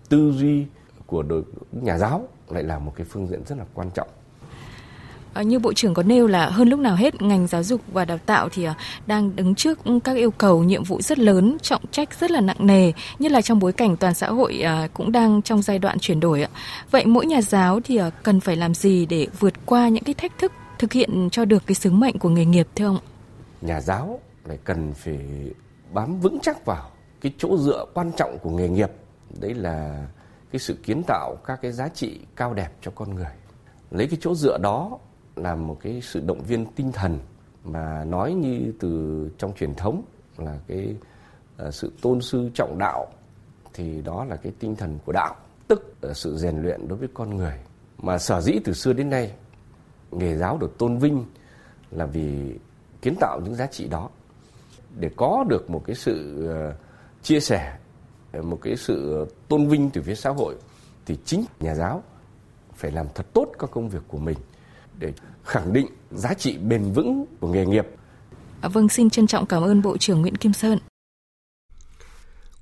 [0.08, 0.66] tư duy
[1.06, 4.08] của đội nhà giáo lại là một cái phương diện rất là quan trọng.
[5.34, 8.04] À, như Bộ trưởng có nêu là hơn lúc nào hết ngành giáo dục và
[8.04, 8.74] đào tạo thì à,
[9.06, 12.66] đang đứng trước các yêu cầu nhiệm vụ rất lớn, trọng trách rất là nặng
[12.66, 15.98] nề, nhất là trong bối cảnh toàn xã hội à, cũng đang trong giai đoạn
[15.98, 16.46] chuyển đổi.
[16.90, 20.14] Vậy mỗi nhà giáo thì à, cần phải làm gì để vượt qua những cái
[20.14, 22.98] thách thức thực hiện cho được cái sứ mệnh của nghề nghiệp thưa ông?
[23.60, 25.18] Nhà giáo phải cần phải
[25.92, 28.90] bám vững chắc vào cái chỗ dựa quan trọng của nghề nghiệp,
[29.40, 30.06] đấy là
[30.52, 33.30] cái sự kiến tạo các cái giá trị cao đẹp cho con người
[33.90, 34.98] lấy cái chỗ dựa đó
[35.42, 37.18] làm một cái sự động viên tinh thần
[37.64, 40.02] mà nói như từ trong truyền thống
[40.36, 40.96] là cái
[41.56, 43.06] ờ, sự tôn sư trọng đạo,
[43.74, 45.34] thì đó là cái tinh thần của đạo,
[45.68, 47.54] tức là sự rèn luyện đối với con người.
[47.98, 49.32] Mà sở dĩ từ xưa đến nay,
[50.10, 51.24] nghề giáo được tôn vinh
[51.90, 52.58] là vì
[53.02, 54.08] kiến tạo những giá trị đó.
[54.98, 56.74] Để có được một cái sự ờ,
[57.22, 57.78] chia sẻ,
[58.42, 60.56] một cái sự tôn vinh từ phía xã hội,
[61.06, 62.02] thì chính nhà giáo
[62.74, 64.38] phải làm thật tốt các công việc của mình
[65.00, 65.12] để
[65.44, 67.86] khẳng định giá trị bền vững của nghề nghiệp.
[68.60, 70.78] À, vâng, xin trân trọng cảm ơn Bộ trưởng Nguyễn Kim Sơn.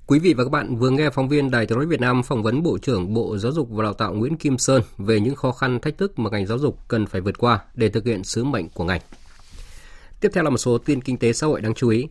[0.07, 2.43] Quý vị và các bạn vừa nghe phóng viên Đài Tiếng nói Việt Nam phỏng
[2.43, 5.51] vấn Bộ trưởng Bộ Giáo dục và Đào tạo Nguyễn Kim Sơn về những khó
[5.51, 8.43] khăn thách thức mà ngành giáo dục cần phải vượt qua để thực hiện sứ
[8.43, 9.01] mệnh của ngành.
[10.19, 12.07] Tiếp theo là một số tin kinh tế xã hội đáng chú ý.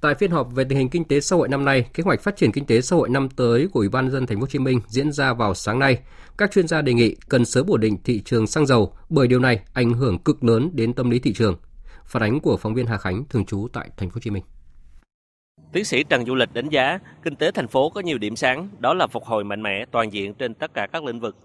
[0.00, 2.36] Tại phiên họp về tình hình kinh tế xã hội năm nay, kế hoạch phát
[2.36, 4.58] triển kinh tế xã hội năm tới của Ủy ban dân thành phố Hồ Chí
[4.58, 5.98] Minh diễn ra vào sáng nay.
[6.38, 9.38] Các chuyên gia đề nghị cần sớm ổn định thị trường xăng dầu bởi điều
[9.38, 11.56] này ảnh hưởng cực lớn đến tâm lý thị trường.
[12.04, 14.42] Phản ánh của phóng viên Hà Khánh thường trú tại thành phố Hồ Chí Minh.
[15.72, 18.68] Tiến sĩ Trần Du Lịch đánh giá, kinh tế thành phố có nhiều điểm sáng,
[18.78, 21.36] đó là phục hồi mạnh mẽ toàn diện trên tất cả các lĩnh vực.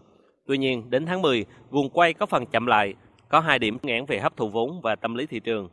[0.47, 2.93] Tuy nhiên, đến tháng 10, guồng quay có phần chậm lại,
[3.29, 5.69] có hai điểm nghẽn về hấp thụ vốn và tâm lý thị trường.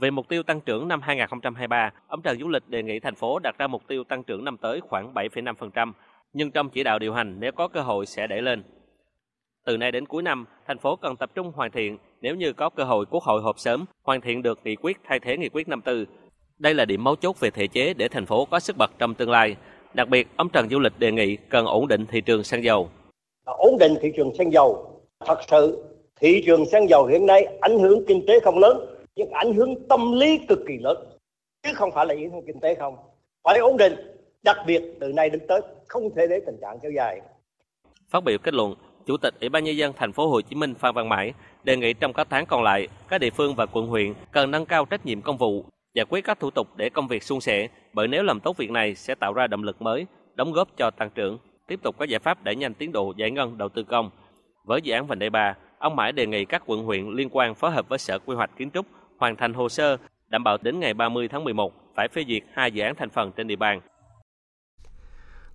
[0.00, 3.38] Về mục tiêu tăng trưởng năm 2023, ông Trần Du Lịch đề nghị thành phố
[3.38, 5.92] đặt ra mục tiêu tăng trưởng năm tới khoảng 7,5%,
[6.32, 8.62] nhưng trong chỉ đạo điều hành nếu có cơ hội sẽ đẩy lên.
[9.66, 12.70] Từ nay đến cuối năm, thành phố cần tập trung hoàn thiện nếu như có
[12.70, 15.68] cơ hội Quốc hội họp sớm, hoàn thiện được nghị quyết thay thế nghị quyết
[15.68, 16.04] 54.
[16.58, 19.14] Đây là điểm mấu chốt về thể chế để thành phố có sức bật trong
[19.14, 19.56] tương lai.
[19.94, 22.90] Đặc biệt, ông Trần Du Lịch đề nghị cần ổn định thị trường xăng dầu.
[23.44, 25.00] À, ổn định thị trường xăng dầu.
[25.26, 25.84] Thật sự,
[26.20, 28.89] thị trường xăng dầu hiện nay ảnh hưởng kinh tế không lớn,
[29.20, 30.96] nhưng ảnh hưởng tâm lý cực kỳ lớn.
[31.62, 32.96] Chứ không phải là ảnh hưởng kinh tế không.
[33.44, 33.92] Phải ổn định,
[34.42, 37.20] đặc biệt từ nay đến tới không thể để tình trạng kéo dài.
[38.10, 38.74] Phát biểu kết luận,
[39.06, 41.32] chủ tịch ủy ban nhân dân thành phố Hồ Chí Minh Phan Văn Mãi
[41.64, 44.66] đề nghị trong các tháng còn lại, các địa phương và quận huyện cần nâng
[44.66, 45.64] cao trách nhiệm công vụ,
[45.94, 48.70] giải quyết các thủ tục để công việc suôn sẻ, bởi nếu làm tốt việc
[48.70, 51.38] này sẽ tạo ra động lực mới, đóng góp cho tăng trưởng.
[51.66, 54.10] Tiếp tục có giải pháp đẩy nhanh tiến độ giải ngân đầu tư công.
[54.64, 57.54] Với dự án vành đai ba, ông Mãi đề nghị các quận huyện liên quan
[57.54, 58.86] phối hợp với sở quy hoạch kiến trúc
[59.20, 59.96] hoàn thành hồ sơ,
[60.28, 63.32] đảm bảo đến ngày 30 tháng 11 phải phê duyệt hai dự án thành phần
[63.36, 63.80] trên địa bàn.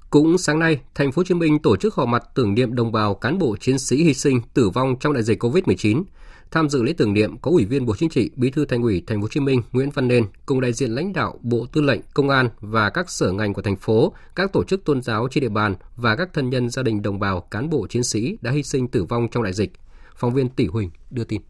[0.09, 2.91] Cũng sáng nay, thành phố Hồ Chí Minh tổ chức họp mặt tưởng niệm đồng
[2.91, 6.03] bào cán bộ chiến sĩ hy sinh tử vong trong đại dịch Covid-19.
[6.51, 9.03] Tham dự lễ tưởng niệm có Ủy viên Bộ Chính trị, Bí thư Thành ủy
[9.07, 11.81] Thành phố Hồ Chí Minh Nguyễn Văn Nên cùng đại diện lãnh đạo Bộ Tư
[11.81, 15.27] lệnh Công an và các sở ngành của thành phố, các tổ chức tôn giáo
[15.31, 18.37] trên địa bàn và các thân nhân gia đình đồng bào cán bộ chiến sĩ
[18.41, 19.71] đã hy sinh tử vong trong đại dịch.
[20.15, 21.41] Phóng viên Tỷ Huỳnh đưa tin.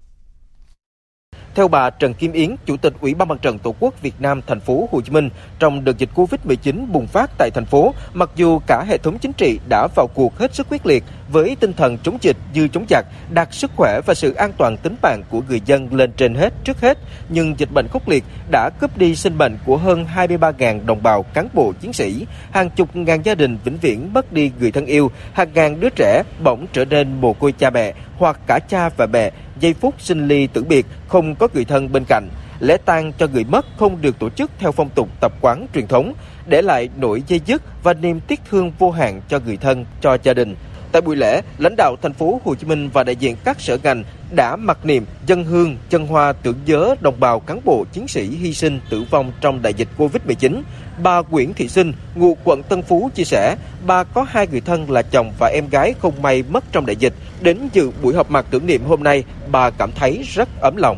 [1.56, 4.42] Theo bà Trần Kim Yến, Chủ tịch Ủy ban Mặt trận Tổ quốc Việt Nam
[4.48, 5.30] thành phố Hồ Chí Minh,
[5.60, 9.34] trong đợt dịch Covid-19 bùng phát tại thành phố, mặc dù cả hệ thống chính
[9.34, 12.86] trị đã vào cuộc hết sức quyết liệt với tinh thần chống dịch như chống
[12.90, 16.36] giặc, đặt sức khỏe và sự an toàn tính mạng của người dân lên trên
[16.36, 16.98] hết trước hết,
[17.30, 21.24] nhưng dịch bệnh khốc liệt đã cướp đi sinh mệnh của hơn 23.000 đồng bào
[21.24, 24.86] cán bộ chiến sĩ, hàng chục ngàn gia đình vĩnh viễn mất đi người thân
[24.86, 28.90] yêu, hàng ngàn đứa trẻ bỗng trở nên mồ côi cha mẹ hoặc cả cha
[28.98, 29.32] và mẹ.
[29.60, 32.30] Giây phút sinh ly tử biệt không có người thân bên cạnh.
[32.60, 35.88] Lễ tang cho người mất không được tổ chức theo phong tục tập quán truyền
[35.88, 36.14] thống.
[36.48, 40.18] Để lại nỗi dây dứt và niềm tiếc thương vô hạn cho người thân cho
[40.24, 40.56] gia đình
[40.96, 43.78] tại buổi lễ lãnh đạo thành phố Hồ Chí Minh và đại diện các sở
[43.84, 48.08] ngành đã mặc niệm dân hương chân hoa tưởng nhớ đồng bào cán bộ chiến
[48.08, 50.62] sĩ hy sinh tử vong trong đại dịch Covid-19
[51.04, 53.56] Bà Nguyễn Thị Sinh, ngụ quận Tân Phú chia sẻ,
[53.88, 56.96] bà có hai người thân là chồng và em gái không may mất trong đại
[56.96, 57.14] dịch.
[57.42, 60.98] Đến dự buổi họp mặt tưởng niệm hôm nay, bà cảm thấy rất ấm lòng.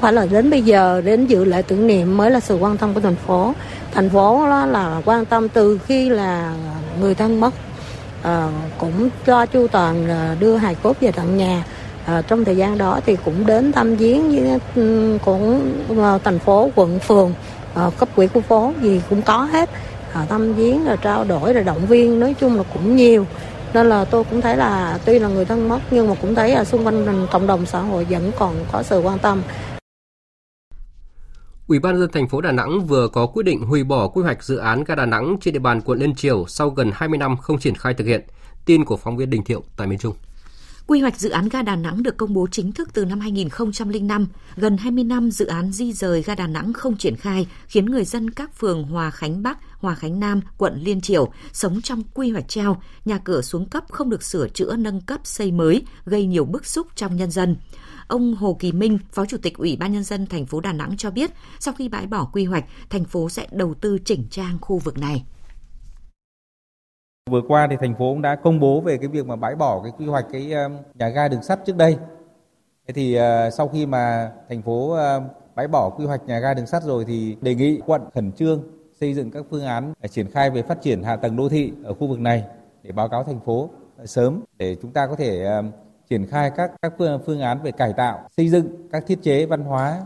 [0.00, 2.94] Phải là đến bây giờ đến dự lễ tưởng niệm mới là sự quan tâm
[2.94, 3.54] của thành phố.
[3.94, 6.54] Thành phố đó là quan tâm từ khi là
[7.00, 7.54] người thân mất
[8.22, 8.48] à,
[8.78, 11.64] cũng cho chu toàn ờ, đưa hài cốt về tận nhà.
[12.06, 15.72] À, trong thời gian đó thì cũng đến thăm viếng với ừ, cũng
[16.24, 17.34] thành phố quận phường
[17.74, 19.70] à, cấp quỹ khu phố gì cũng có hết.
[20.12, 23.26] À, thăm viếng rồi trao đổi rồi động viên nói chung là cũng nhiều.
[23.74, 26.50] Nên là tôi cũng thấy là tuy là người thân mất nhưng mà cũng thấy
[26.54, 29.42] là xung quanh ừ, cộng đồng xã hội vẫn còn có sự quan tâm.
[31.72, 34.44] Ủy ban dân thành phố Đà Nẵng vừa có quyết định hủy bỏ quy hoạch
[34.44, 37.36] dự án ga Đà Nẵng trên địa bàn quận Liên Triều sau gần 20 năm
[37.36, 38.20] không triển khai thực hiện.
[38.64, 40.14] Tin của phóng viên Đình Thiệu tại miền Trung.
[40.86, 44.26] Quy hoạch dự án ga Đà Nẵng được công bố chính thức từ năm 2005.
[44.56, 48.04] Gần 20 năm dự án di rời ga Đà Nẵng không triển khai, khiến người
[48.04, 52.30] dân các phường Hòa Khánh Bắc, Hòa Khánh Nam, quận Liên Triểu sống trong quy
[52.30, 56.26] hoạch treo, nhà cửa xuống cấp không được sửa chữa nâng cấp xây mới, gây
[56.26, 57.56] nhiều bức xúc trong nhân dân.
[58.12, 60.96] Ông Hồ Kỳ Minh, Phó Chủ tịch Ủy ban nhân dân thành phố Đà Nẵng
[60.96, 64.58] cho biết, sau khi bãi bỏ quy hoạch, thành phố sẽ đầu tư chỉnh trang
[64.60, 65.24] khu vực này.
[67.30, 69.82] Vừa qua thì thành phố cũng đã công bố về cái việc mà bãi bỏ
[69.82, 71.96] cái quy hoạch cái um, nhà ga đường sắt trước đây.
[72.88, 75.22] Thế thì ờ, sau khi mà thành phố ờ,
[75.54, 78.62] bãi bỏ quy hoạch nhà ga đường sắt rồi thì đề nghị quận khẩn trương
[79.00, 81.94] xây dựng các phương án triển khai về phát triển hạ tầng đô thị ở
[81.94, 82.44] khu vực này
[82.82, 83.70] để báo cáo thành phố
[84.04, 85.62] sớm để chúng ta có thể ờ,
[86.12, 89.46] triển khai các các phương, phương án về cải tạo, xây dựng các thiết chế
[89.46, 90.00] văn hóa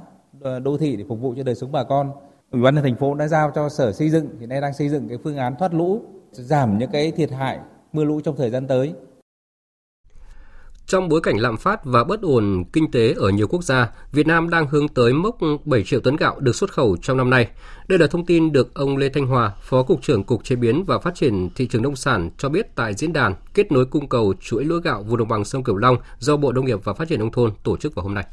[0.62, 2.12] đô thị để phục vụ cho đời sống bà con.
[2.50, 4.88] Ủy ban nhân thành phố đã giao cho Sở Xây dựng hiện nay đang xây
[4.88, 6.00] dựng cái phương án thoát lũ
[6.32, 7.58] giảm những cái thiệt hại
[7.92, 8.94] mưa lũ trong thời gian tới.
[10.86, 14.26] Trong bối cảnh lạm phát và bất ổn kinh tế ở nhiều quốc gia, Việt
[14.26, 17.48] Nam đang hướng tới mốc 7 triệu tấn gạo được xuất khẩu trong năm nay.
[17.88, 20.84] Đây là thông tin được ông Lê Thanh Hòa, Phó Cục trưởng Cục Chế biến
[20.84, 24.08] và Phát triển Thị trường Nông sản cho biết tại diễn đàn kết nối cung
[24.08, 26.92] cầu chuỗi lúa gạo vùng đồng bằng sông Cửu Long do Bộ Nông nghiệp và
[26.92, 28.24] Phát triển Nông thôn tổ chức vào hôm nay.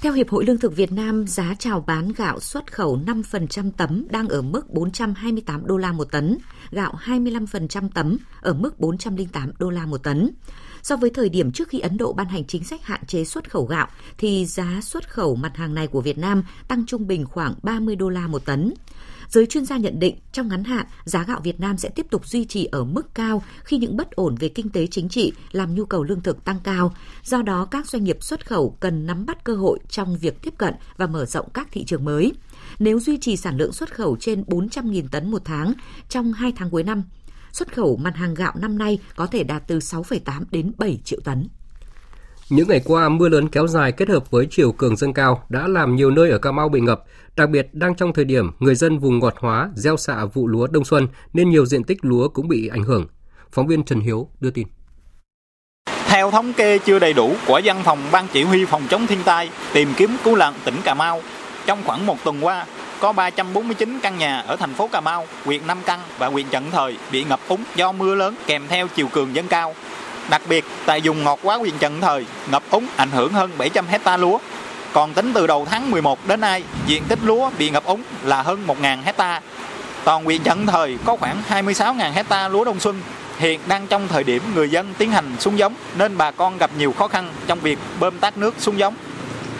[0.00, 4.06] Theo Hiệp hội Lương thực Việt Nam, giá chào bán gạo xuất khẩu 5% tấm
[4.10, 6.38] đang ở mức 428 đô la một tấn,
[6.70, 10.30] gạo 25% tấm ở mức 408 đô la một tấn.
[10.84, 13.50] So với thời điểm trước khi Ấn Độ ban hành chính sách hạn chế xuất
[13.50, 17.26] khẩu gạo, thì giá xuất khẩu mặt hàng này của Việt Nam tăng trung bình
[17.26, 18.74] khoảng 30 đô la một tấn.
[19.28, 22.26] Giới chuyên gia nhận định trong ngắn hạn, giá gạo Việt Nam sẽ tiếp tục
[22.26, 25.74] duy trì ở mức cao khi những bất ổn về kinh tế chính trị làm
[25.74, 26.94] nhu cầu lương thực tăng cao.
[27.24, 30.54] Do đó, các doanh nghiệp xuất khẩu cần nắm bắt cơ hội trong việc tiếp
[30.58, 32.32] cận và mở rộng các thị trường mới.
[32.78, 35.72] Nếu duy trì sản lượng xuất khẩu trên 400.000 tấn một tháng
[36.08, 37.02] trong 2 tháng cuối năm,
[37.54, 41.20] xuất khẩu mặt hàng gạo năm nay có thể đạt từ 6,8 đến 7 triệu
[41.24, 41.48] tấn.
[42.50, 45.68] Những ngày qua, mưa lớn kéo dài kết hợp với chiều cường dâng cao đã
[45.68, 47.04] làm nhiều nơi ở Cà Mau bị ngập,
[47.36, 50.66] đặc biệt đang trong thời điểm người dân vùng ngọt hóa gieo xạ vụ lúa
[50.66, 53.06] đông xuân nên nhiều diện tích lúa cũng bị ảnh hưởng.
[53.52, 54.66] Phóng viên Trần Hiếu đưa tin.
[56.06, 59.18] Theo thống kê chưa đầy đủ của văn phòng Ban Chỉ huy Phòng chống thiên
[59.24, 61.20] tai tìm kiếm cứu nạn tỉnh Cà Mau,
[61.66, 62.66] trong khoảng một tuần qua,
[63.00, 66.70] có 349 căn nhà ở thành phố Cà Mau, huyện Nam Căn và huyện Trần
[66.70, 69.74] Thời bị ngập úng do mưa lớn kèm theo chiều cường dâng cao.
[70.28, 73.86] Đặc biệt, tại vùng ngọt quá huyện Trần Thời, ngập úng ảnh hưởng hơn 700
[73.86, 74.38] hecta lúa.
[74.92, 78.42] Còn tính từ đầu tháng 11 đến nay, diện tích lúa bị ngập úng là
[78.42, 79.40] hơn 1.000 hecta.
[80.04, 83.00] Toàn huyện Trần Thời có khoảng 26.000 hecta lúa đông xuân.
[83.38, 86.70] Hiện đang trong thời điểm người dân tiến hành xuống giống nên bà con gặp
[86.78, 88.94] nhiều khó khăn trong việc bơm tát nước xuống giống.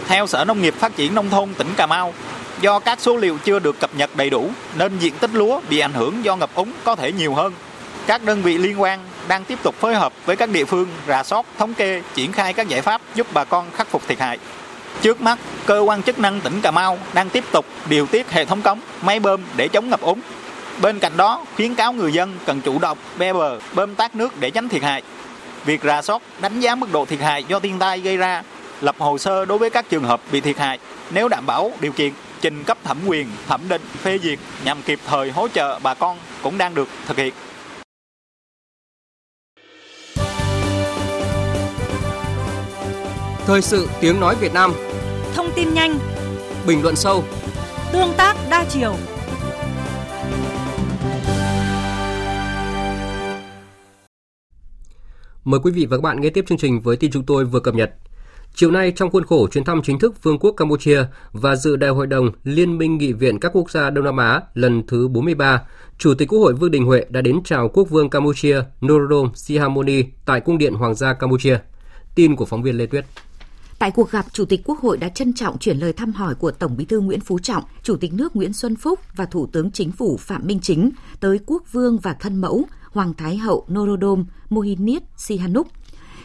[0.07, 2.15] Theo Sở Nông nghiệp Phát triển Nông thôn tỉnh Cà Mau,
[2.65, 5.79] do các số liệu chưa được cập nhật đầy đủ nên diện tích lúa bị
[5.79, 7.53] ảnh hưởng do ngập úng có thể nhiều hơn.
[8.07, 11.23] Các đơn vị liên quan đang tiếp tục phối hợp với các địa phương rà
[11.23, 14.39] soát, thống kê, triển khai các giải pháp giúp bà con khắc phục thiệt hại.
[15.03, 18.45] Trước mắt, cơ quan chức năng tỉnh Cà Mau đang tiếp tục điều tiết hệ
[18.45, 20.21] thống cống, máy bơm để chống ngập úng.
[20.83, 24.41] Bên cạnh đó, khuyến cáo người dân cần chủ động be bờ, bơm tát nước
[24.41, 25.03] để tránh thiệt hại.
[25.65, 28.43] Việc rà soát, đánh giá mức độ thiệt hại do thiên tai gây ra,
[28.81, 30.79] lập hồ sơ đối với các trường hợp bị thiệt hại
[31.11, 32.13] nếu đảm bảo điều kiện
[32.45, 36.19] trình cấp thẩm quyền thẩm định phê duyệt nhằm kịp thời hỗ trợ bà con
[36.43, 37.35] cũng đang được thực hiện.
[43.47, 44.73] Thời sự tiếng nói Việt Nam
[45.35, 45.99] Thông tin nhanh
[46.67, 47.25] Bình luận sâu
[47.93, 48.95] Tương tác đa chiều
[55.45, 57.61] Mời quý vị và các bạn nghe tiếp chương trình với tin chúng tôi vừa
[57.61, 57.91] cập nhật.
[58.57, 61.91] Chiều nay trong khuôn khổ chuyến thăm chính thức Vương quốc Campuchia và dự đại
[61.91, 65.63] hội đồng Liên minh nghị viện các quốc gia Đông Nam Á lần thứ 43,
[65.99, 70.03] Chủ tịch Quốc hội Vương Đình Huệ đã đến chào Quốc vương Campuchia Norodom Sihamoni
[70.25, 71.59] tại Cung điện Hoàng gia Campuchia.
[72.15, 73.05] Tin của phóng viên Lê Tuyết.
[73.79, 76.51] Tại cuộc gặp, Chủ tịch Quốc hội đã trân trọng chuyển lời thăm hỏi của
[76.51, 79.71] Tổng Bí thư Nguyễn Phú Trọng, Chủ tịch nước Nguyễn Xuân Phúc và Thủ tướng
[79.71, 80.91] Chính phủ Phạm Minh Chính
[81.21, 85.67] tới quốc vương và thân mẫu Hoàng Thái hậu Norodom Mohinit Sihanouk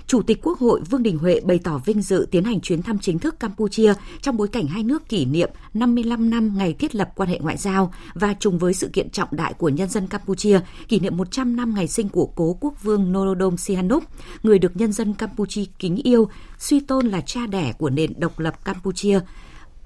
[0.10, 2.99] Chủ tịch Quốc hội Vương Đình Huệ bày tỏ vinh dự tiến hành chuyến thăm
[2.99, 7.12] chính thức Campuchia trong bối cảnh hai nước kỷ niệm 55 năm ngày thiết lập
[7.16, 10.60] quan hệ ngoại giao và trùng với sự kiện trọng đại của nhân dân Campuchia
[10.88, 14.03] kỷ niệm 100 năm ngày sinh của cố quốc vương Norodom Sihanouk,
[14.43, 18.39] người được nhân dân Campuchia kính yêu, suy tôn là cha đẻ của nền độc
[18.39, 19.20] lập Campuchia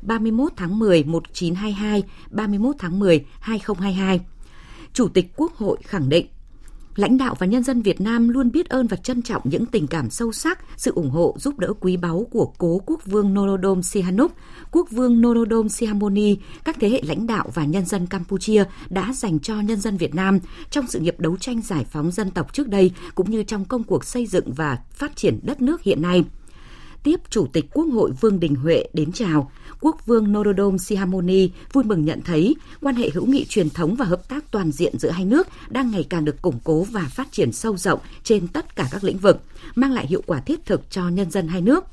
[0.01, 4.19] 31 tháng 10 1922, 31 tháng 10 2022.
[4.93, 6.27] Chủ tịch Quốc hội khẳng định
[6.95, 9.87] lãnh đạo và nhân dân Việt Nam luôn biết ơn và trân trọng những tình
[9.87, 13.83] cảm sâu sắc, sự ủng hộ giúp đỡ quý báu của cố quốc vương Norodom
[13.83, 14.31] Sihanouk,
[14.71, 19.39] quốc vương Norodom Sihamoni, các thế hệ lãnh đạo và nhân dân Campuchia đã dành
[19.39, 20.39] cho nhân dân Việt Nam
[20.69, 23.83] trong sự nghiệp đấu tranh giải phóng dân tộc trước đây cũng như trong công
[23.83, 26.23] cuộc xây dựng và phát triển đất nước hiện nay.
[27.03, 29.51] Tiếp Chủ tịch Quốc hội Vương Đình Huệ đến chào,
[29.83, 34.05] Quốc vương Norodom Sihamoni vui mừng nhận thấy quan hệ hữu nghị truyền thống và
[34.05, 37.31] hợp tác toàn diện giữa hai nước đang ngày càng được củng cố và phát
[37.31, 39.41] triển sâu rộng trên tất cả các lĩnh vực,
[39.75, 41.85] mang lại hiệu quả thiết thực cho nhân dân hai nước.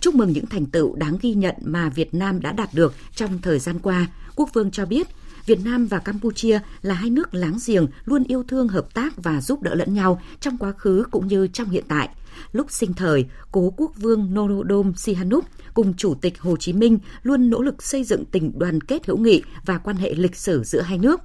[0.00, 3.38] Chúc mừng những thành tựu đáng ghi nhận mà Việt Nam đã đạt được trong
[3.42, 4.06] thời gian qua.
[4.36, 5.06] Quốc vương cho biết
[5.46, 9.40] Việt Nam và Campuchia là hai nước láng giềng luôn yêu thương hợp tác và
[9.40, 12.08] giúp đỡ lẫn nhau trong quá khứ cũng như trong hiện tại.
[12.52, 17.50] Lúc sinh thời, cố quốc vương Norodom Sihanouk cùng Chủ tịch Hồ Chí Minh luôn
[17.50, 20.80] nỗ lực xây dựng tình đoàn kết hữu nghị và quan hệ lịch sử giữa
[20.80, 21.20] hai nước.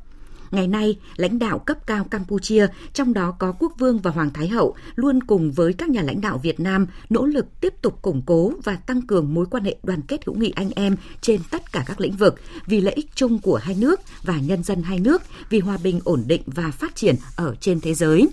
[0.51, 4.47] Ngày nay, lãnh đạo cấp cao Campuchia, trong đó có quốc vương và hoàng thái
[4.47, 8.22] hậu, luôn cùng với các nhà lãnh đạo Việt Nam nỗ lực tiếp tục củng
[8.26, 11.72] cố và tăng cường mối quan hệ đoàn kết hữu nghị anh em trên tất
[11.72, 12.36] cả các lĩnh vực
[12.66, 15.99] vì lợi ích chung của hai nước và nhân dân hai nước, vì hòa bình
[16.03, 18.28] ổn định và phát triển ở trên thế giới.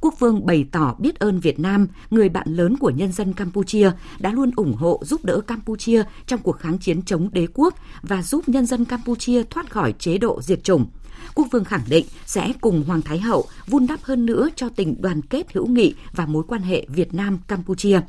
[0.00, 3.90] Quốc vương bày tỏ biết ơn Việt Nam, người bạn lớn của nhân dân Campuchia,
[4.18, 8.22] đã luôn ủng hộ giúp đỡ Campuchia trong cuộc kháng chiến chống đế quốc và
[8.22, 10.86] giúp nhân dân Campuchia thoát khỏi chế độ diệt chủng.
[11.34, 15.02] Quốc vương khẳng định sẽ cùng Hoàng Thái Hậu vun đắp hơn nữa cho tình
[15.02, 18.00] đoàn kết hữu nghị và mối quan hệ Việt Nam-Campuchia.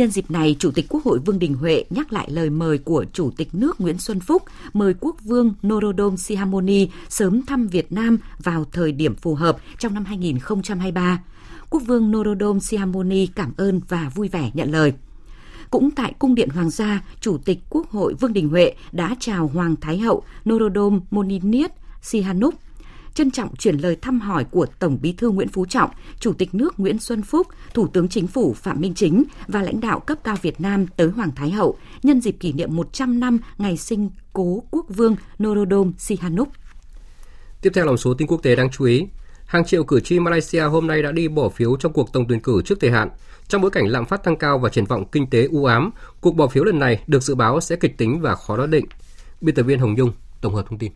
[0.00, 3.04] Nhân dịp này, Chủ tịch Quốc hội Vương Đình Huệ nhắc lại lời mời của
[3.12, 4.42] Chủ tịch nước Nguyễn Xuân Phúc
[4.72, 9.94] mời Quốc vương Norodom Sihamoni sớm thăm Việt Nam vào thời điểm phù hợp trong
[9.94, 11.22] năm 2023.
[11.70, 14.92] Quốc vương Norodom Sihamoni cảm ơn và vui vẻ nhận lời.
[15.70, 19.50] Cũng tại Cung điện Hoàng gia, Chủ tịch Quốc hội Vương Đình Huệ đã chào
[19.54, 21.72] Hoàng Thái hậu Norodom Moniniet
[22.02, 22.54] Sihanouk
[23.14, 25.90] trân trọng chuyển lời thăm hỏi của Tổng Bí thư Nguyễn Phú Trọng,
[26.20, 29.80] Chủ tịch nước Nguyễn Xuân Phúc, Thủ tướng Chính phủ Phạm Minh Chính và lãnh
[29.80, 33.38] đạo cấp cao Việt Nam tới Hoàng Thái Hậu nhân dịp kỷ niệm 100 năm
[33.58, 36.48] ngày sinh cố quốc vương Norodom Sihanouk.
[37.62, 39.06] Tiếp theo là một số tin quốc tế đáng chú ý.
[39.46, 42.40] Hàng triệu cử tri Malaysia hôm nay đã đi bỏ phiếu trong cuộc tổng tuyển
[42.40, 43.08] cử trước thời hạn.
[43.48, 45.90] Trong bối cảnh lạm phát tăng cao và triển vọng kinh tế u ám,
[46.20, 48.84] cuộc bỏ phiếu lần này được dự báo sẽ kịch tính và khó đoán định.
[49.40, 50.92] Biên tập viên Hồng Dung tổng hợp thông tin.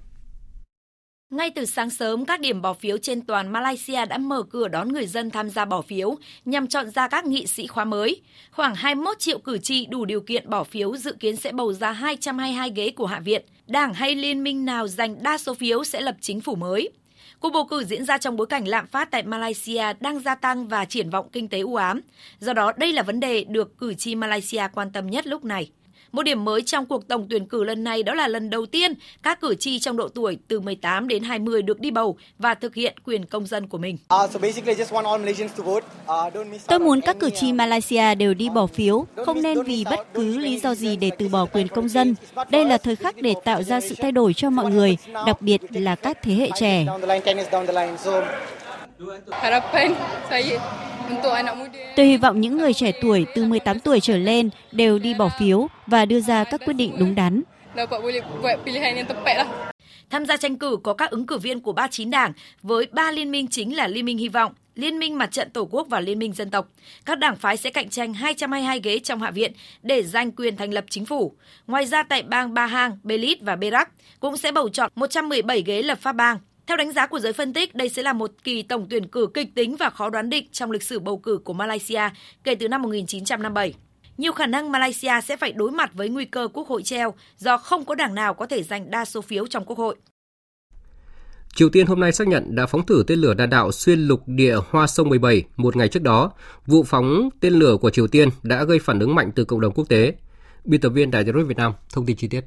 [1.34, 4.92] Ngay từ sáng sớm, các điểm bỏ phiếu trên toàn Malaysia đã mở cửa đón
[4.92, 8.20] người dân tham gia bỏ phiếu nhằm chọn ra các nghị sĩ khóa mới.
[8.50, 11.92] Khoảng 21 triệu cử tri đủ điều kiện bỏ phiếu dự kiến sẽ bầu ra
[11.92, 13.42] 222 ghế của Hạ viện.
[13.66, 16.90] Đảng hay liên minh nào giành đa số phiếu sẽ lập chính phủ mới.
[17.40, 20.68] Cuộc bầu cử diễn ra trong bối cảnh lạm phát tại Malaysia đang gia tăng
[20.68, 22.00] và triển vọng kinh tế u ám.
[22.40, 25.70] Do đó, đây là vấn đề được cử tri Malaysia quan tâm nhất lúc này.
[26.14, 28.94] Một điểm mới trong cuộc tổng tuyển cử lần này đó là lần đầu tiên
[29.22, 32.74] các cử tri trong độ tuổi từ 18 đến 20 được đi bầu và thực
[32.74, 33.98] hiện quyền công dân của mình.
[36.66, 40.38] Tôi muốn các cử tri Malaysia đều đi bỏ phiếu, không nên vì bất cứ
[40.38, 42.14] lý do gì để từ bỏ quyền công dân.
[42.50, 44.96] Đây là thời khắc để tạo ra sự thay đổi cho mọi người,
[45.26, 46.86] đặc biệt là các thế hệ trẻ.
[51.96, 55.28] Tôi hy vọng những người trẻ tuổi từ 18 tuổi trở lên đều đi bỏ
[55.38, 57.42] phiếu và đưa ra các quyết định đúng đắn.
[60.10, 62.32] Tham gia tranh cử có các ứng cử viên của 39 đảng
[62.62, 65.68] với ba liên minh chính là Liên minh Hy vọng, Liên minh Mặt trận Tổ
[65.70, 66.68] quốc và Liên minh Dân tộc.
[67.04, 69.52] Các đảng phái sẽ cạnh tranh 222 ghế trong Hạ viện
[69.82, 71.34] để giành quyền thành lập chính phủ.
[71.66, 73.90] Ngoài ra tại bang Bahang, Belize và Perak
[74.20, 76.38] cũng sẽ bầu chọn 117 ghế lập pháp bang.
[76.66, 79.28] Theo đánh giá của giới phân tích, đây sẽ là một kỳ tổng tuyển cử
[79.34, 82.02] kịch tính và khó đoán định trong lịch sử bầu cử của Malaysia
[82.44, 83.74] kể từ năm 1957.
[84.18, 87.58] Nhiều khả năng Malaysia sẽ phải đối mặt với nguy cơ quốc hội treo do
[87.58, 89.96] không có đảng nào có thể giành đa số phiếu trong quốc hội.
[91.54, 94.22] Triều Tiên hôm nay xác nhận đã phóng thử tên lửa đạn đạo xuyên lục
[94.26, 96.32] địa Hoa Sông 17 một ngày trước đó.
[96.66, 99.72] Vụ phóng tên lửa của Triều Tiên đã gây phản ứng mạnh từ cộng đồng
[99.74, 100.14] quốc tế.
[100.64, 102.44] Biên tập viên Đài Truyền Việt Nam thông tin chi tiết.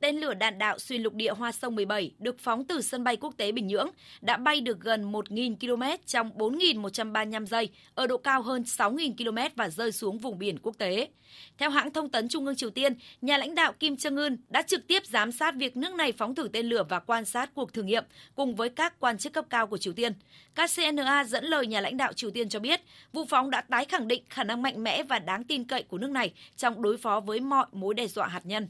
[0.00, 3.16] Tên lửa đạn đạo xuyên lục địa Hoa Sông 17 được phóng từ sân bay
[3.16, 3.88] quốc tế Bình Nhưỡng
[4.20, 9.54] đã bay được gần 1.000 km trong 4.135 giây ở độ cao hơn 6.000 km
[9.56, 11.08] và rơi xuống vùng biển quốc tế.
[11.58, 14.62] Theo hãng thông tấn Trung ương Triều Tiên, nhà lãnh đạo Kim Jong Un đã
[14.62, 17.72] trực tiếp giám sát việc nước này phóng thử tên lửa và quan sát cuộc
[17.72, 20.12] thử nghiệm cùng với các quan chức cấp cao của Triều Tiên.
[20.54, 22.80] KCNA dẫn lời nhà lãnh đạo Triều Tiên cho biết,
[23.12, 25.98] vụ phóng đã tái khẳng định khả năng mạnh mẽ và đáng tin cậy của
[25.98, 28.68] nước này trong đối phó với mọi mối đe dọa hạt nhân.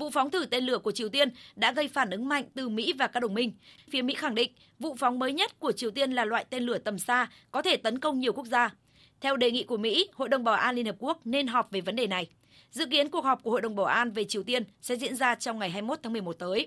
[0.00, 2.92] Vụ phóng thử tên lửa của Triều Tiên đã gây phản ứng mạnh từ Mỹ
[2.98, 3.52] và các đồng minh.
[3.90, 6.78] Phía Mỹ khẳng định vụ phóng mới nhất của Triều Tiên là loại tên lửa
[6.78, 8.74] tầm xa có thể tấn công nhiều quốc gia.
[9.20, 11.80] Theo đề nghị của Mỹ, Hội đồng Bảo an Liên Hợp Quốc nên họp về
[11.80, 12.26] vấn đề này.
[12.70, 15.34] Dự kiến cuộc họp của Hội đồng Bảo an về Triều Tiên sẽ diễn ra
[15.34, 16.66] trong ngày 21 tháng 11 tới.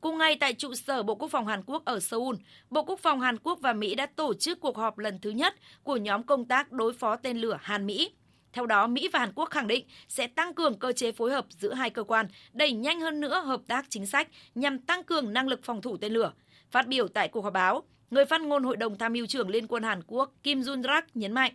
[0.00, 2.36] Cùng ngày tại trụ sở Bộ Quốc phòng Hàn Quốc ở Seoul,
[2.70, 5.54] Bộ Quốc phòng Hàn Quốc và Mỹ đã tổ chức cuộc họp lần thứ nhất
[5.82, 8.10] của nhóm công tác đối phó tên lửa Hàn Mỹ.
[8.54, 11.46] Theo đó, Mỹ và Hàn Quốc khẳng định sẽ tăng cường cơ chế phối hợp
[11.48, 15.32] giữa hai cơ quan, đẩy nhanh hơn nữa hợp tác chính sách nhằm tăng cường
[15.32, 16.32] năng lực phòng thủ tên lửa.
[16.70, 19.66] Phát biểu tại cuộc họp báo, người phát ngôn Hội đồng Tham mưu trưởng Liên
[19.66, 21.52] quân Hàn Quốc Kim Jun-rak nhấn mạnh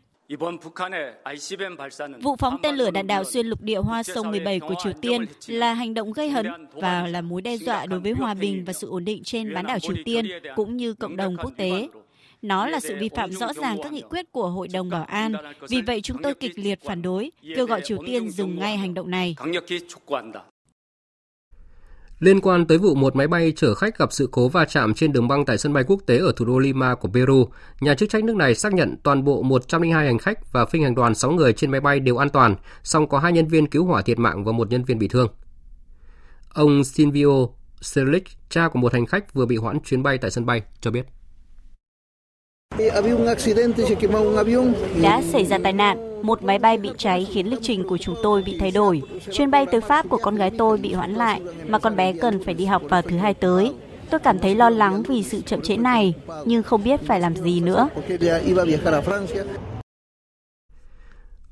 [2.22, 5.26] Vụ phóng tên lửa đạn đạo xuyên lục địa Hoa Sông 17 của Triều Tiên
[5.48, 8.74] là hành động gây hấn và là mối đe dọa đối với hòa bình và
[8.74, 10.26] sự ổn định trên bán đảo Triều Tiên
[10.56, 11.88] cũng như cộng đồng quốc tế.
[12.42, 15.34] Nó là sự vi phạm rõ ràng các nghị quyết của Hội đồng Bảo an.
[15.70, 18.94] Vì vậy chúng tôi kịch liệt phản đối, kêu gọi Triều Tiên dừng ngay hành
[18.94, 19.36] động này.
[22.20, 25.12] Liên quan tới vụ một máy bay chở khách gặp sự cố va chạm trên
[25.12, 27.50] đường băng tại sân bay quốc tế ở thủ đô Lima của Peru,
[27.82, 30.96] nhà chức trách nước này xác nhận toàn bộ 102 hành khách và phi hành
[30.96, 33.86] đoàn 6 người trên máy bay đều an toàn, song có hai nhân viên cứu
[33.86, 35.28] hỏa thiệt mạng và một nhân viên bị thương.
[36.54, 37.48] Ông Silvio
[37.82, 40.92] Selic, cha của một hành khách vừa bị hoãn chuyến bay tại sân bay, cho
[40.92, 41.06] biết.
[45.02, 48.16] Đã xảy ra tai nạn, một máy bay bị cháy khiến lịch trình của chúng
[48.24, 49.02] tôi bị thay đổi.
[49.32, 52.44] Chuyến bay tới Pháp của con gái tôi bị hoãn lại, mà con bé cần
[52.44, 53.74] phải đi học vào thứ hai tới.
[54.10, 56.14] Tôi cảm thấy lo lắng vì sự chậm trễ này,
[56.46, 57.90] nhưng không biết phải làm gì nữa.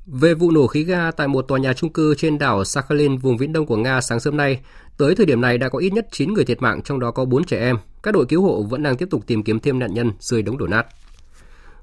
[0.06, 3.36] Về vụ nổ khí ga tại một tòa nhà trung cư trên đảo Sakhalin, vùng
[3.36, 4.60] viễn đông của Nga sáng sớm nay,
[4.98, 7.24] tới thời điểm này đã có ít nhất 9 người thiệt mạng, trong đó có
[7.24, 7.76] 4 trẻ em.
[8.02, 10.58] Các đội cứu hộ vẫn đang tiếp tục tìm kiếm thêm nạn nhân dưới đống
[10.58, 10.86] đổ nát.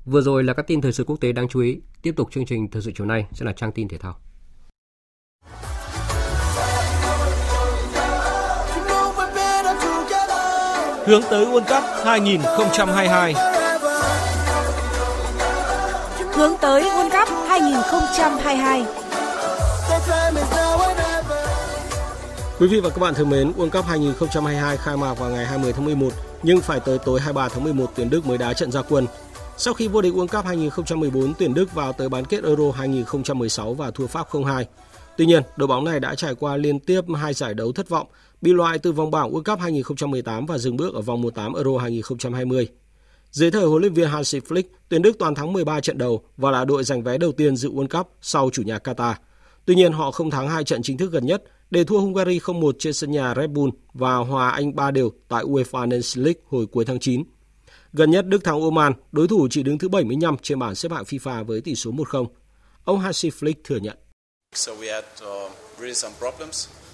[0.06, 1.80] Vừa rồi là các tin thời sự quốc tế đáng chú ý.
[2.02, 4.16] Tiếp tục chương trình thời sự chiều nay sẽ là trang tin thể thao.
[11.06, 13.34] Hướng tới World Cup 2022
[16.34, 18.86] Hướng tới World Cup 2022
[22.60, 25.74] Quý vị và các bạn thân mến, World Cup 2022 khai mạc vào ngày 20
[25.74, 26.10] tháng 11
[26.44, 29.08] nhưng phải tới tối 23 tháng 11 tuyển Đức mới đá trận ra quân.
[29.58, 33.74] Sau khi vô địch World Cup 2014, tuyển Đức vào tới bán kết Euro 2016
[33.74, 34.64] và thua Pháp 0-2.
[35.18, 38.08] Tuy nhiên, đội bóng này đã trải qua liên tiếp hai giải đấu thất vọng,
[38.42, 41.78] bị loại từ vòng bảng World Cup 2018 và dừng bước ở vòng 1/8 Euro
[41.78, 42.68] 2020.
[43.32, 46.52] Dưới thời huấn luyện viên Hansi Flick, tuyển Đức toàn thắng 13 trận đầu và
[46.52, 49.14] là đội giành vé đầu tiên dự World Cup sau chủ nhà Qatar.
[49.66, 52.76] Tuy nhiên, họ không thắng hai trận chính thức gần nhất để thua Hungary 0-1
[52.80, 56.66] trên sân nhà Red Bull và hòa Anh 3 đều tại UEFA Nations League hồi
[56.66, 57.24] cuối tháng 9.
[57.98, 61.04] Gần nhất Đức thắng Oman, đối thủ chỉ đứng thứ 75 trên bảng xếp hạng
[61.04, 62.26] FIFA với tỷ số 1-0.
[62.86, 63.98] Ông Hansi Flick thừa nhận.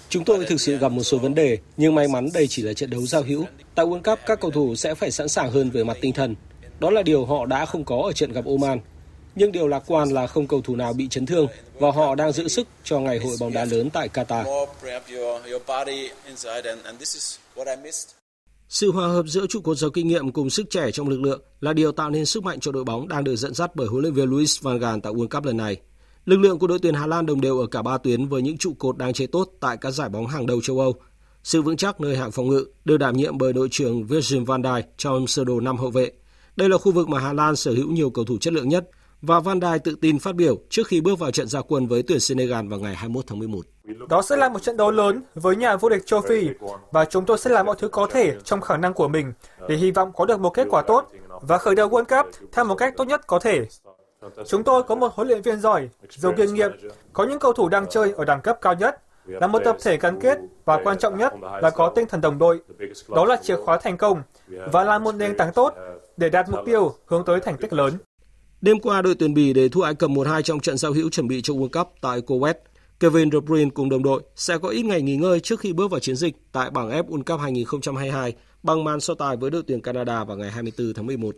[0.08, 2.72] Chúng tôi thực sự gặp một số vấn đề, nhưng may mắn đây chỉ là
[2.72, 3.44] trận đấu giao hữu.
[3.74, 6.34] Tại World Cup, các cầu thủ sẽ phải sẵn sàng hơn về mặt tinh thần.
[6.80, 8.80] Đó là điều họ đã không có ở trận gặp Oman.
[9.34, 12.32] Nhưng điều lạc quan là không cầu thủ nào bị chấn thương và họ đang
[12.32, 14.66] giữ sức cho ngày hội bóng đá lớn tại Qatar.
[18.72, 21.42] Sự hòa hợp giữa trụ cột giàu kinh nghiệm cùng sức trẻ trong lực lượng
[21.60, 24.02] là điều tạo nên sức mạnh cho đội bóng đang được dẫn dắt bởi huấn
[24.02, 25.76] luyện viên Luis van Gaal tại World Cup lần này.
[26.24, 28.58] Lực lượng của đội tuyển Hà Lan đồng đều ở cả ba tuyến với những
[28.58, 30.94] trụ cột đang chơi tốt tại các giải bóng hàng đầu châu Âu.
[31.44, 34.62] Sự vững chắc nơi hạng phòng ngự được đảm nhiệm bởi đội trưởng Virgil van
[34.62, 36.10] Dijk trong sơ đồ năm hậu vệ.
[36.56, 38.88] Đây là khu vực mà Hà Lan sở hữu nhiều cầu thủ chất lượng nhất
[39.22, 42.02] và Van Dijk tự tin phát biểu trước khi bước vào trận gia quân với
[42.02, 43.60] tuyển Senegal vào ngày 21 tháng 11.
[44.08, 46.48] Đó sẽ là một trận đấu lớn với nhà vô địch châu Phi
[46.90, 49.32] và chúng tôi sẽ làm mọi thứ có thể trong khả năng của mình
[49.68, 52.64] để hy vọng có được một kết quả tốt và khởi đầu World Cup theo
[52.64, 53.66] một cách tốt nhất có thể.
[54.46, 56.70] Chúng tôi có một huấn luyện viên giỏi, giàu kinh nghiệm,
[57.12, 59.96] có những cầu thủ đang chơi ở đẳng cấp cao nhất, là một tập thể
[59.96, 62.60] gắn kết và quan trọng nhất là có tinh thần đồng đội.
[63.08, 64.22] Đó là chìa khóa thành công
[64.72, 65.74] và là một nền tảng tốt
[66.16, 67.98] để đạt mục tiêu hướng tới thành tích lớn.
[68.62, 71.28] Đêm qua, đội tuyển Bỉ để thua Ai Cập 1-2 trong trận giao hữu chuẩn
[71.28, 72.54] bị cho World Cup tại Kuwait.
[73.00, 75.90] Kevin De Bruyne cùng đồng đội sẽ có ít ngày nghỉ ngơi trước khi bước
[75.90, 79.62] vào chiến dịch tại bảng F World Cup 2022 bằng màn so tài với đội
[79.66, 81.36] tuyển Canada vào ngày 24 tháng 11.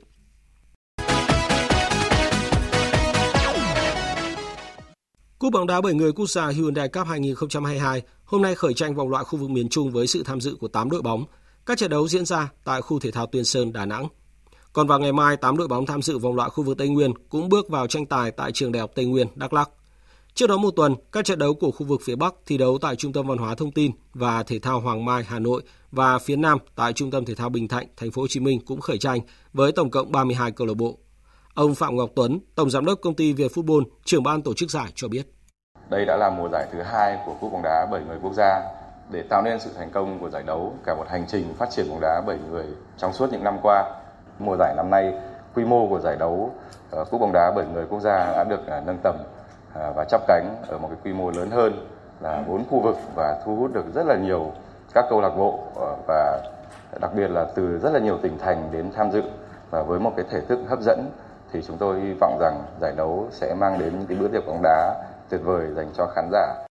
[5.38, 9.10] Cúp bóng đá 7 người quốc gia Hyundai Cup 2022 hôm nay khởi tranh vòng
[9.10, 11.24] loại khu vực miền Trung với sự tham dự của 8 đội bóng.
[11.66, 14.08] Các trận đấu diễn ra tại khu thể thao Tuyên Sơn, Đà Nẵng.
[14.74, 17.12] Còn vào ngày mai, 8 đội bóng tham dự vòng loại khu vực Tây Nguyên
[17.28, 19.70] cũng bước vào tranh tài tại trường Đại học Tây Nguyên, Đắk Lắk.
[20.34, 22.96] Trước đó một tuần, các trận đấu của khu vực phía Bắc thi đấu tại
[22.96, 25.62] Trung tâm Văn hóa Thông tin và Thể thao Hoàng Mai, Hà Nội
[25.92, 28.60] và phía Nam tại Trung tâm Thể thao Bình Thạnh, Thành phố Hồ Chí Minh
[28.66, 29.20] cũng khởi tranh
[29.52, 30.98] với tổng cộng 32 câu lạc bộ.
[31.54, 34.70] Ông Phạm Ngọc Tuấn, Tổng Giám đốc Công ty Việt Football, trưởng ban tổ chức
[34.70, 35.26] giải cho biết.
[35.90, 38.60] Đây đã là mùa giải thứ hai của cúp bóng đá 7 người quốc gia
[39.10, 41.88] để tạo nên sự thành công của giải đấu cả một hành trình phát triển
[41.90, 42.64] bóng đá 7 người
[42.98, 44.03] trong suốt những năm qua.
[44.38, 45.14] Mùa giải năm nay,
[45.54, 46.50] quy mô của giải đấu
[46.90, 49.16] ờ, cúp bóng đá bởi người quốc gia đã được ờ, nâng tầm
[49.74, 51.86] ờ, và chắp cánh ở một cái quy mô lớn hơn
[52.20, 54.52] là bốn khu vực và thu hút được rất là nhiều
[54.94, 55.58] các câu lạc bộ
[56.06, 56.40] và
[57.00, 59.22] đặc biệt là từ rất là nhiều tỉnh thành đến tham dự
[59.70, 61.10] và với một cái thể thức hấp dẫn
[61.52, 64.46] thì chúng tôi hy vọng rằng giải đấu sẽ mang đến những cái bữa tiệc
[64.46, 64.94] bóng đá
[65.28, 66.63] tuyệt vời dành cho khán giả.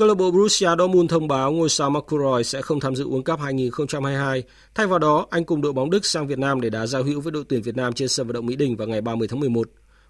[0.00, 3.22] Câu lạc bộ Borussia Dortmund thông báo ngôi sao Marco sẽ không tham dự World
[3.22, 4.42] Cup 2022.
[4.74, 7.20] Thay vào đó, anh cùng đội bóng Đức sang Việt Nam để đá giao hữu
[7.20, 9.40] với đội tuyển Việt Nam trên sân vận động Mỹ Đình vào ngày 30 tháng
[9.40, 9.68] 11.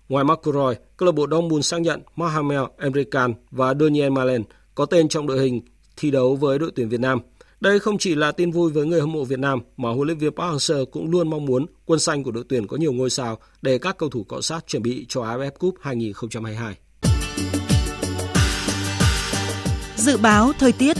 [0.08, 4.42] Ngoài Marco câu lạc bộ Dortmund xác nhận Mohamed Emre Can và Daniel Malen
[4.74, 5.60] có tên trong đội hình
[5.96, 7.18] thi đấu với đội tuyển Việt Nam.
[7.60, 10.18] Đây không chỉ là tin vui với người hâm mộ Việt Nam mà huấn luyện
[10.18, 13.10] viên Park Hang-seo cũng luôn mong muốn quân xanh của đội tuyển có nhiều ngôi
[13.10, 16.76] sao để các cầu thủ cọ sát chuẩn bị cho AFF Cup 2022.
[20.00, 20.96] Dự báo thời tiết.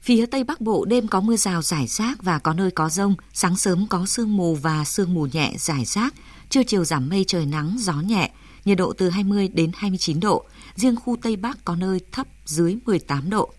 [0.00, 3.14] Phía Tây Bắc Bộ đêm có mưa rào rải rác và có nơi có rông,
[3.32, 6.14] sáng sớm có sương mù và sương mù nhẹ rải rác,
[6.50, 8.30] trưa chiều giảm mây trời nắng, gió nhẹ,
[8.64, 10.44] nhiệt độ từ 20 đến 29 độ,
[10.76, 13.52] riêng khu Tây Bắc có nơi thấp dưới 18 độ.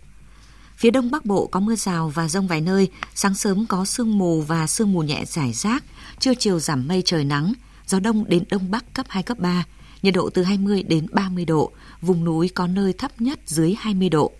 [0.78, 4.18] Phía Đông Bắc Bộ có mưa rào và rông vài nơi, sáng sớm có sương
[4.18, 5.84] mù và sương mù nhẹ rải rác,
[6.20, 7.53] trưa chiều giảm mây trời nắng,
[7.88, 9.64] gió đông đến đông bắc cấp 2 cấp 3,
[10.04, 14.10] nhiệt độ từ 20 đến 30 độ, vùng núi có nơi thấp nhất dưới 20
[14.10, 14.32] độ.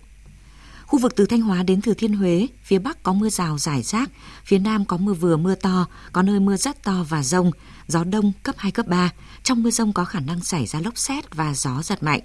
[0.86, 3.82] Khu vực từ Thanh Hóa đến Thừa Thiên Huế, phía Bắc có mưa rào rải
[3.82, 4.10] rác,
[4.44, 7.50] phía Nam có mưa vừa mưa to, có nơi mưa rất to và rông,
[7.86, 9.12] gió đông cấp 2, cấp 3.
[9.42, 12.20] Trong mưa rông có khả năng xảy ra lốc xét và gió giật mạnh.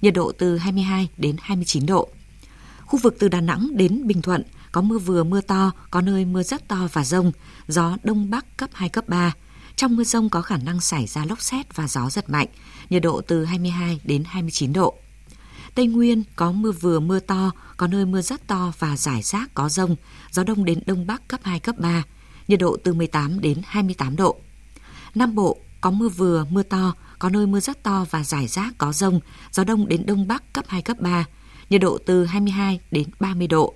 [0.00, 2.08] Nhiệt độ từ 22 đến 29 độ.
[2.80, 4.42] Khu vực từ Đà Nẵng đến Bình Thuận
[4.72, 7.32] có mưa vừa mưa to, có nơi mưa rất to và rông,
[7.68, 9.34] gió đông bắc cấp 2, cấp 3.
[9.76, 12.46] Trong mưa rông có khả năng xảy ra lốc xét và gió giật mạnh,
[12.94, 14.94] nhiệt độ từ 22 đến 29 độ.
[15.74, 19.54] Tây Nguyên có mưa vừa mưa to, có nơi mưa rất to và rải rác
[19.54, 19.96] có rông,
[20.30, 22.02] gió đông đến đông bắc cấp 2, cấp 3,
[22.48, 24.36] nhiệt độ từ 18 đến 28 độ.
[25.14, 28.78] Nam Bộ có mưa vừa, mưa to, có nơi mưa rất to và rải rác
[28.78, 29.20] có rông,
[29.52, 31.24] gió đông đến đông bắc cấp 2, cấp 3,
[31.70, 33.74] nhiệt độ từ 22 đến 30 độ.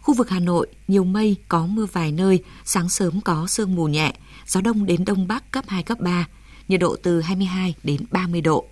[0.00, 3.88] Khu vực Hà Nội, nhiều mây, có mưa vài nơi, sáng sớm có sương mù
[3.88, 4.14] nhẹ,
[4.46, 6.26] gió đông đến đông bắc cấp 2, cấp 3,
[6.68, 8.66] nhiệt độ từ 22 đến 30 độ.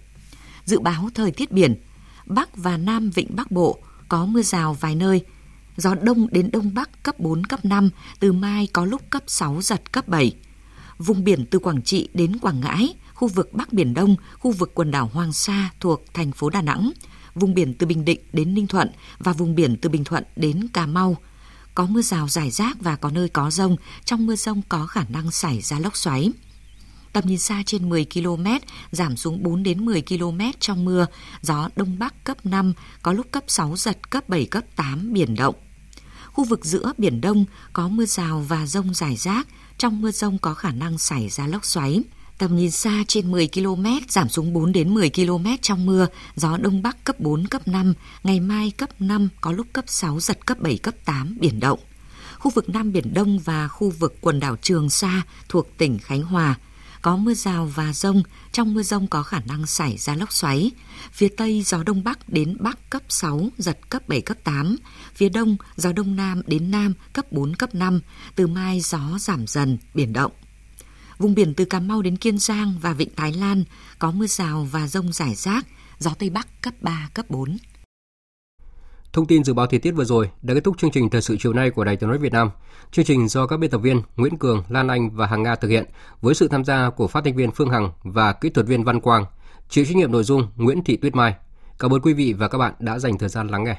[0.64, 1.74] Dự báo thời tiết biển,
[2.26, 3.78] Bắc và Nam Vịnh Bắc Bộ
[4.08, 5.24] có mưa rào vài nơi,
[5.76, 7.90] gió đông đến đông bắc cấp 4, cấp 5,
[8.20, 10.36] từ mai có lúc cấp 6, giật cấp 7.
[10.98, 14.70] Vùng biển từ Quảng Trị đến Quảng Ngãi, khu vực Bắc Biển Đông, khu vực
[14.74, 16.92] quần đảo Hoàng Sa thuộc thành phố Đà Nẵng,
[17.34, 20.68] vùng biển từ Bình Định đến Ninh Thuận và vùng biển từ Bình Thuận đến
[20.72, 21.16] Cà Mau.
[21.74, 25.04] Có mưa rào rải rác và có nơi có rông, trong mưa rông có khả
[25.08, 26.32] năng xảy ra lốc xoáy.
[27.14, 28.46] Tầm nhìn xa trên 10 km,
[28.92, 31.06] giảm xuống 4 đến 10 km trong mưa,
[31.42, 35.34] gió đông bắc cấp 5, có lúc cấp 6 giật cấp 7 cấp 8 biển
[35.34, 35.54] động.
[36.32, 39.48] Khu vực giữa Biển Đông có mưa rào và rông rải rác,
[39.78, 42.02] trong mưa rông có khả năng xảy ra lốc xoáy.
[42.38, 46.06] Tầm nhìn xa trên 10 km, giảm xuống 4 đến 10 km trong mưa,
[46.36, 47.94] gió đông bắc cấp 4, cấp 5,
[48.24, 51.80] ngày mai cấp 5, có lúc cấp 6, giật cấp 7, cấp 8, biển động.
[52.38, 56.22] Khu vực Nam Biển Đông và khu vực quần đảo Trường Sa thuộc tỉnh Khánh
[56.22, 56.54] Hòa,
[57.04, 60.70] có mưa rào và rông, trong mưa rông có khả năng xảy ra lốc xoáy.
[61.12, 64.76] Phía Tây gió Đông Bắc đến Bắc cấp 6, giật cấp 7, cấp 8.
[65.14, 68.00] Phía Đông gió Đông Nam đến Nam cấp 4, cấp 5.
[68.34, 70.32] Từ mai gió giảm dần, biển động.
[71.18, 73.64] Vùng biển từ Cà Mau đến Kiên Giang và Vịnh Thái Lan
[73.98, 75.66] có mưa rào và rông rải rác,
[75.98, 77.56] gió Tây Bắc cấp 3, cấp 4.
[79.14, 81.36] Thông tin dự báo thời tiết vừa rồi đã kết thúc chương trình thời sự
[81.40, 82.50] chiều nay của Đài Tiếng nói Việt Nam.
[82.90, 85.68] Chương trình do các biên tập viên Nguyễn Cường, Lan Anh và Hằng Nga thực
[85.68, 85.84] hiện
[86.20, 89.00] với sự tham gia của phát thanh viên Phương Hằng và kỹ thuật viên Văn
[89.00, 89.24] Quang.
[89.68, 91.34] Chịu trách nhiệm nội dung Nguyễn Thị Tuyết Mai.
[91.78, 93.76] Cảm ơn quý vị và các bạn đã dành thời gian lắng nghe.